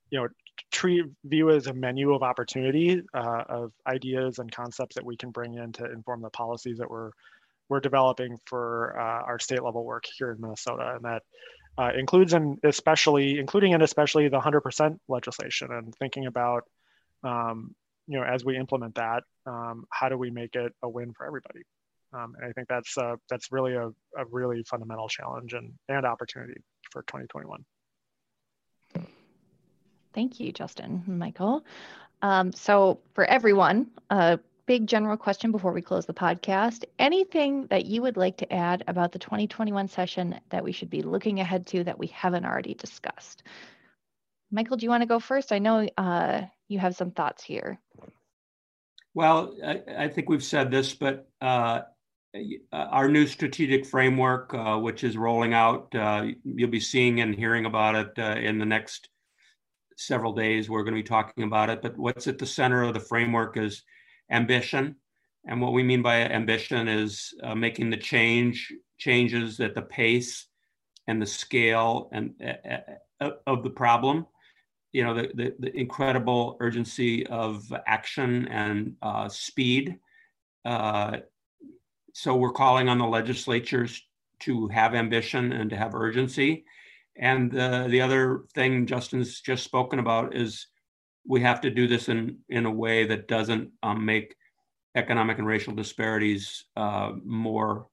you 0.09 0.19
know, 0.19 0.27
treat 0.71 1.05
view 1.25 1.49
as 1.49 1.67
a 1.67 1.73
menu 1.73 2.13
of 2.13 2.23
opportunity 2.23 3.01
uh, 3.13 3.43
of 3.47 3.71
ideas 3.87 4.39
and 4.39 4.51
concepts 4.51 4.95
that 4.95 5.05
we 5.05 5.17
can 5.17 5.31
bring 5.31 5.55
in 5.55 5.71
to 5.73 5.85
inform 5.91 6.21
the 6.21 6.29
policies 6.29 6.77
that 6.77 6.89
we're 6.89 7.11
we're 7.69 7.79
developing 7.79 8.37
for 8.45 8.99
uh, 8.99 9.23
our 9.23 9.39
state 9.39 9.63
level 9.63 9.85
work 9.85 10.03
here 10.17 10.31
in 10.31 10.41
Minnesota, 10.41 10.93
and 10.95 11.05
that 11.05 11.23
uh, 11.77 11.91
includes 11.97 12.33
and 12.33 12.59
especially 12.63 13.39
including 13.39 13.73
and 13.73 13.81
especially 13.81 14.27
the 14.27 14.39
100% 14.39 14.99
legislation 15.07 15.69
and 15.71 15.95
thinking 15.95 16.25
about 16.25 16.63
um, 17.23 17.73
you 18.07 18.19
know 18.19 18.25
as 18.25 18.43
we 18.43 18.57
implement 18.57 18.95
that 18.95 19.23
um, 19.45 19.85
how 19.89 20.09
do 20.09 20.17
we 20.17 20.29
make 20.29 20.55
it 20.55 20.73
a 20.83 20.89
win 20.89 21.13
for 21.13 21.25
everybody? 21.25 21.61
Um, 22.13 22.35
and 22.37 22.49
i 22.49 22.51
think 22.51 22.67
that's 22.67 22.97
uh, 22.97 23.15
that's 23.29 23.53
really 23.53 23.73
a, 23.73 23.87
a 23.87 24.25
really 24.31 24.63
fundamental 24.63 25.07
challenge 25.07 25.53
and, 25.53 25.71
and 25.87 26.05
opportunity 26.05 26.59
for 26.91 27.03
2021 27.03 27.63
Thank 30.13 30.39
you, 30.39 30.51
Justin 30.51 31.03
Michael. 31.07 31.65
Um, 32.21 32.51
so, 32.53 32.99
for 33.13 33.25
everyone, 33.25 33.87
a 34.09 34.39
big 34.65 34.87
general 34.87 35.17
question 35.17 35.51
before 35.51 35.71
we 35.71 35.81
close 35.81 36.05
the 36.05 36.13
podcast 36.13 36.83
anything 36.99 37.65
that 37.67 37.85
you 37.85 38.01
would 38.01 38.15
like 38.15 38.37
to 38.37 38.53
add 38.53 38.83
about 38.87 39.11
the 39.11 39.19
2021 39.19 39.87
session 39.87 40.39
that 40.49 40.63
we 40.63 40.71
should 40.71 40.89
be 40.89 41.01
looking 41.01 41.39
ahead 41.39 41.65
to 41.67 41.83
that 41.83 41.97
we 41.97 42.07
haven't 42.07 42.45
already 42.45 42.73
discussed? 42.73 43.43
Michael, 44.51 44.77
do 44.77 44.85
you 44.85 44.89
want 44.89 45.01
to 45.01 45.07
go 45.07 45.19
first? 45.19 45.51
I 45.51 45.59
know 45.59 45.87
uh, 45.97 46.43
you 46.67 46.79
have 46.79 46.95
some 46.95 47.11
thoughts 47.11 47.43
here. 47.43 47.79
Well, 49.13 49.55
I, 49.65 49.81
I 49.97 50.07
think 50.07 50.29
we've 50.29 50.43
said 50.43 50.71
this, 50.71 50.93
but 50.93 51.27
uh, 51.41 51.81
our 52.71 53.09
new 53.09 53.27
strategic 53.27 53.85
framework, 53.85 54.53
uh, 54.53 54.77
which 54.77 55.03
is 55.03 55.17
rolling 55.17 55.53
out, 55.53 55.93
uh, 55.95 56.27
you'll 56.43 56.69
be 56.69 56.79
seeing 56.79 57.19
and 57.19 57.35
hearing 57.35 57.65
about 57.65 57.95
it 57.95 58.11
uh, 58.17 58.39
in 58.39 58.57
the 58.57 58.65
next 58.65 59.09
several 60.05 60.33
days. 60.33 60.69
We're 60.69 60.83
going 60.83 60.95
to 60.95 61.01
be 61.01 61.07
talking 61.07 61.43
about 61.43 61.69
it. 61.69 61.81
But 61.81 61.97
what's 61.97 62.27
at 62.27 62.37
the 62.37 62.45
center 62.45 62.83
of 62.83 62.93
the 62.93 62.99
framework 62.99 63.57
is 63.57 63.83
ambition. 64.29 64.95
And 65.45 65.61
what 65.61 65.73
we 65.73 65.83
mean 65.83 66.01
by 66.01 66.17
ambition 66.17 66.87
is 66.87 67.33
uh, 67.43 67.55
making 67.55 67.89
the 67.89 67.97
change 67.97 68.71
changes 68.97 69.59
at 69.59 69.73
the 69.73 69.81
pace 69.81 70.45
and 71.07 71.19
the 71.21 71.25
scale 71.25 72.09
and 72.11 72.35
uh, 72.43 72.77
uh 73.19 73.31
of 73.47 73.63
the 73.63 73.69
problem. 73.69 74.27
You 74.93 75.03
know, 75.05 75.13
the, 75.15 75.31
the, 75.33 75.55
the 75.57 75.75
incredible 75.75 76.57
urgency 76.59 77.25
of 77.27 77.73
action 77.87 78.47
and 78.49 78.95
uh, 79.01 79.29
speed. 79.29 79.97
Uh, 80.65 81.17
so 82.13 82.35
we're 82.35 82.51
calling 82.51 82.89
on 82.89 82.97
the 82.97 83.05
legislatures 83.05 84.03
to 84.41 84.67
have 84.67 84.93
ambition 84.93 85.53
and 85.53 85.69
to 85.69 85.77
have 85.77 85.95
urgency. 85.95 86.65
And 87.17 87.55
uh, 87.57 87.87
the 87.87 88.01
other 88.01 88.43
thing 88.53 88.85
Justin's 88.85 89.41
just 89.41 89.63
spoken 89.63 89.99
about 89.99 90.35
is 90.35 90.67
we 91.27 91.41
have 91.41 91.61
to 91.61 91.69
do 91.69 91.87
this 91.87 92.09
in, 92.09 92.37
in 92.49 92.65
a 92.65 92.71
way 92.71 93.05
that 93.05 93.27
doesn't 93.27 93.69
um, 93.83 94.05
make 94.05 94.35
economic 94.95 95.37
and 95.37 95.47
racial 95.47 95.73
disparities 95.73 96.65
uh, 96.75 97.11
more 97.23 97.87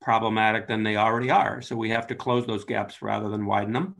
problematic 0.00 0.66
than 0.66 0.82
they 0.82 0.96
already 0.96 1.30
are. 1.30 1.60
So 1.60 1.76
we 1.76 1.90
have 1.90 2.06
to 2.08 2.14
close 2.14 2.46
those 2.46 2.64
gaps 2.64 3.02
rather 3.02 3.28
than 3.28 3.46
widen 3.46 3.72
them. 3.72 3.96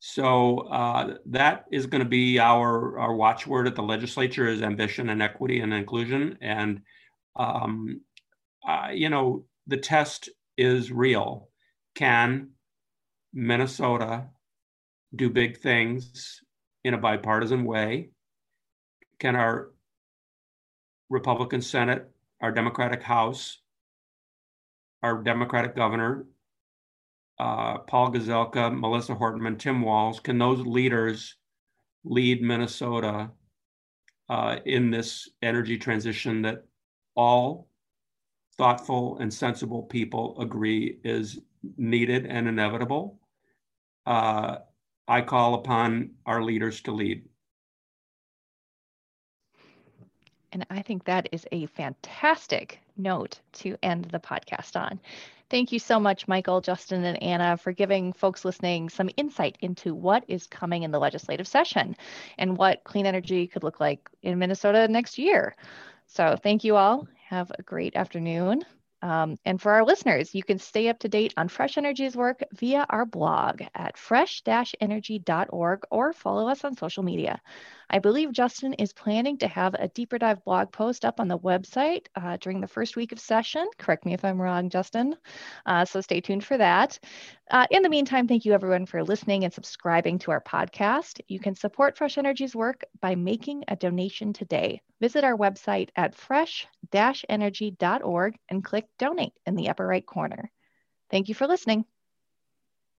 So 0.00 0.58
uh, 0.68 1.16
that 1.26 1.64
is 1.72 1.86
going 1.86 2.02
to 2.02 2.08
be 2.08 2.38
our, 2.38 2.98
our 2.98 3.14
watchword 3.14 3.66
at 3.66 3.74
the 3.74 3.82
legislature 3.82 4.46
is 4.46 4.62
ambition 4.62 5.08
and 5.08 5.22
equity 5.22 5.60
and 5.60 5.72
inclusion. 5.72 6.36
And, 6.42 6.82
um, 7.36 8.00
uh, 8.68 8.88
you 8.92 9.08
know, 9.08 9.46
the 9.66 9.78
test 9.78 10.28
is 10.58 10.92
real. 10.92 11.48
Can 11.94 12.50
Minnesota 13.34 14.28
do 15.14 15.28
big 15.28 15.58
things 15.58 16.40
in 16.84 16.94
a 16.94 16.98
bipartisan 16.98 17.64
way? 17.64 18.10
Can 19.18 19.34
our 19.34 19.72
Republican 21.10 21.60
Senate, 21.60 22.08
our 22.40 22.52
Democratic 22.52 23.02
House, 23.02 23.60
our 25.02 25.22
Democratic 25.22 25.74
governor, 25.74 26.26
uh, 27.38 27.78
Paul 27.78 28.12
Gazelka, 28.12 28.72
Melissa 28.78 29.14
Hortman, 29.14 29.58
Tim 29.58 29.82
Walz, 29.82 30.20
can 30.20 30.38
those 30.38 30.60
leaders 30.60 31.36
lead 32.04 32.40
Minnesota 32.40 33.30
uh, 34.28 34.56
in 34.64 34.90
this 34.90 35.28
energy 35.42 35.76
transition 35.76 36.42
that 36.42 36.64
all 37.16 37.68
thoughtful 38.56 39.18
and 39.18 39.34
sensible 39.34 39.82
people 39.82 40.36
agree 40.40 41.00
is 41.02 41.40
needed 41.76 42.26
and 42.26 42.46
inevitable? 42.46 43.18
Uh, 44.06 44.58
I 45.06 45.20
call 45.22 45.54
upon 45.54 46.10
our 46.26 46.42
leaders 46.42 46.80
to 46.82 46.92
lead. 46.92 47.24
And 50.52 50.64
I 50.70 50.82
think 50.82 51.04
that 51.04 51.28
is 51.32 51.46
a 51.50 51.66
fantastic 51.66 52.78
note 52.96 53.40
to 53.54 53.76
end 53.82 54.04
the 54.06 54.20
podcast 54.20 54.80
on. 54.80 55.00
Thank 55.50 55.72
you 55.72 55.78
so 55.78 56.00
much, 56.00 56.26
Michael, 56.26 56.60
Justin, 56.60 57.04
and 57.04 57.22
Anna, 57.22 57.56
for 57.56 57.72
giving 57.72 58.12
folks 58.12 58.44
listening 58.44 58.88
some 58.88 59.10
insight 59.16 59.58
into 59.60 59.94
what 59.94 60.24
is 60.28 60.46
coming 60.46 60.84
in 60.84 60.90
the 60.90 60.98
legislative 60.98 61.46
session 61.46 61.96
and 62.38 62.56
what 62.56 62.84
clean 62.84 63.04
energy 63.04 63.46
could 63.46 63.62
look 63.62 63.80
like 63.80 64.08
in 64.22 64.38
Minnesota 64.38 64.88
next 64.88 65.18
year. 65.18 65.54
So, 66.06 66.36
thank 66.40 66.64
you 66.64 66.76
all. 66.76 67.08
Have 67.28 67.50
a 67.58 67.62
great 67.62 67.96
afternoon. 67.96 68.64
Um, 69.04 69.36
and 69.44 69.60
for 69.60 69.70
our 69.72 69.84
listeners, 69.84 70.34
you 70.34 70.42
can 70.42 70.58
stay 70.58 70.88
up 70.88 70.98
to 71.00 71.10
date 71.10 71.34
on 71.36 71.48
Fresh 71.48 71.76
Energy's 71.76 72.16
work 72.16 72.42
via 72.52 72.86
our 72.88 73.04
blog 73.04 73.60
at 73.74 73.98
fresh-energy.org 73.98 75.82
or 75.90 76.12
follow 76.14 76.48
us 76.48 76.64
on 76.64 76.74
social 76.74 77.02
media. 77.02 77.38
I 77.90 77.98
believe 77.98 78.32
Justin 78.32 78.74
is 78.74 78.92
planning 78.92 79.38
to 79.38 79.48
have 79.48 79.74
a 79.74 79.88
deeper 79.88 80.18
dive 80.18 80.44
blog 80.44 80.72
post 80.72 81.04
up 81.04 81.20
on 81.20 81.28
the 81.28 81.38
website 81.38 82.06
uh, 82.16 82.36
during 82.40 82.60
the 82.60 82.66
first 82.66 82.96
week 82.96 83.12
of 83.12 83.20
session. 83.20 83.68
Correct 83.78 84.04
me 84.04 84.14
if 84.14 84.24
I'm 84.24 84.40
wrong, 84.40 84.70
Justin. 84.70 85.16
Uh, 85.66 85.84
so 85.84 86.00
stay 86.00 86.20
tuned 86.20 86.44
for 86.44 86.56
that. 86.56 86.98
Uh, 87.50 87.66
in 87.70 87.82
the 87.82 87.88
meantime, 87.88 88.26
thank 88.26 88.44
you 88.44 88.52
everyone 88.52 88.86
for 88.86 89.04
listening 89.04 89.44
and 89.44 89.52
subscribing 89.52 90.18
to 90.20 90.30
our 90.30 90.40
podcast. 90.40 91.20
You 91.28 91.40
can 91.40 91.54
support 91.54 91.96
Fresh 91.96 92.18
Energy's 92.18 92.56
work 92.56 92.82
by 93.00 93.14
making 93.14 93.64
a 93.68 93.76
donation 93.76 94.32
today. 94.32 94.80
Visit 95.00 95.24
our 95.24 95.36
website 95.36 95.90
at 95.96 96.14
fresh-energy.org 96.14 98.36
and 98.48 98.64
click 98.64 98.86
donate 98.98 99.32
in 99.46 99.54
the 99.54 99.68
upper 99.68 99.86
right 99.86 100.06
corner. 100.06 100.50
Thank 101.10 101.28
you 101.28 101.34
for 101.34 101.46
listening. 101.46 101.84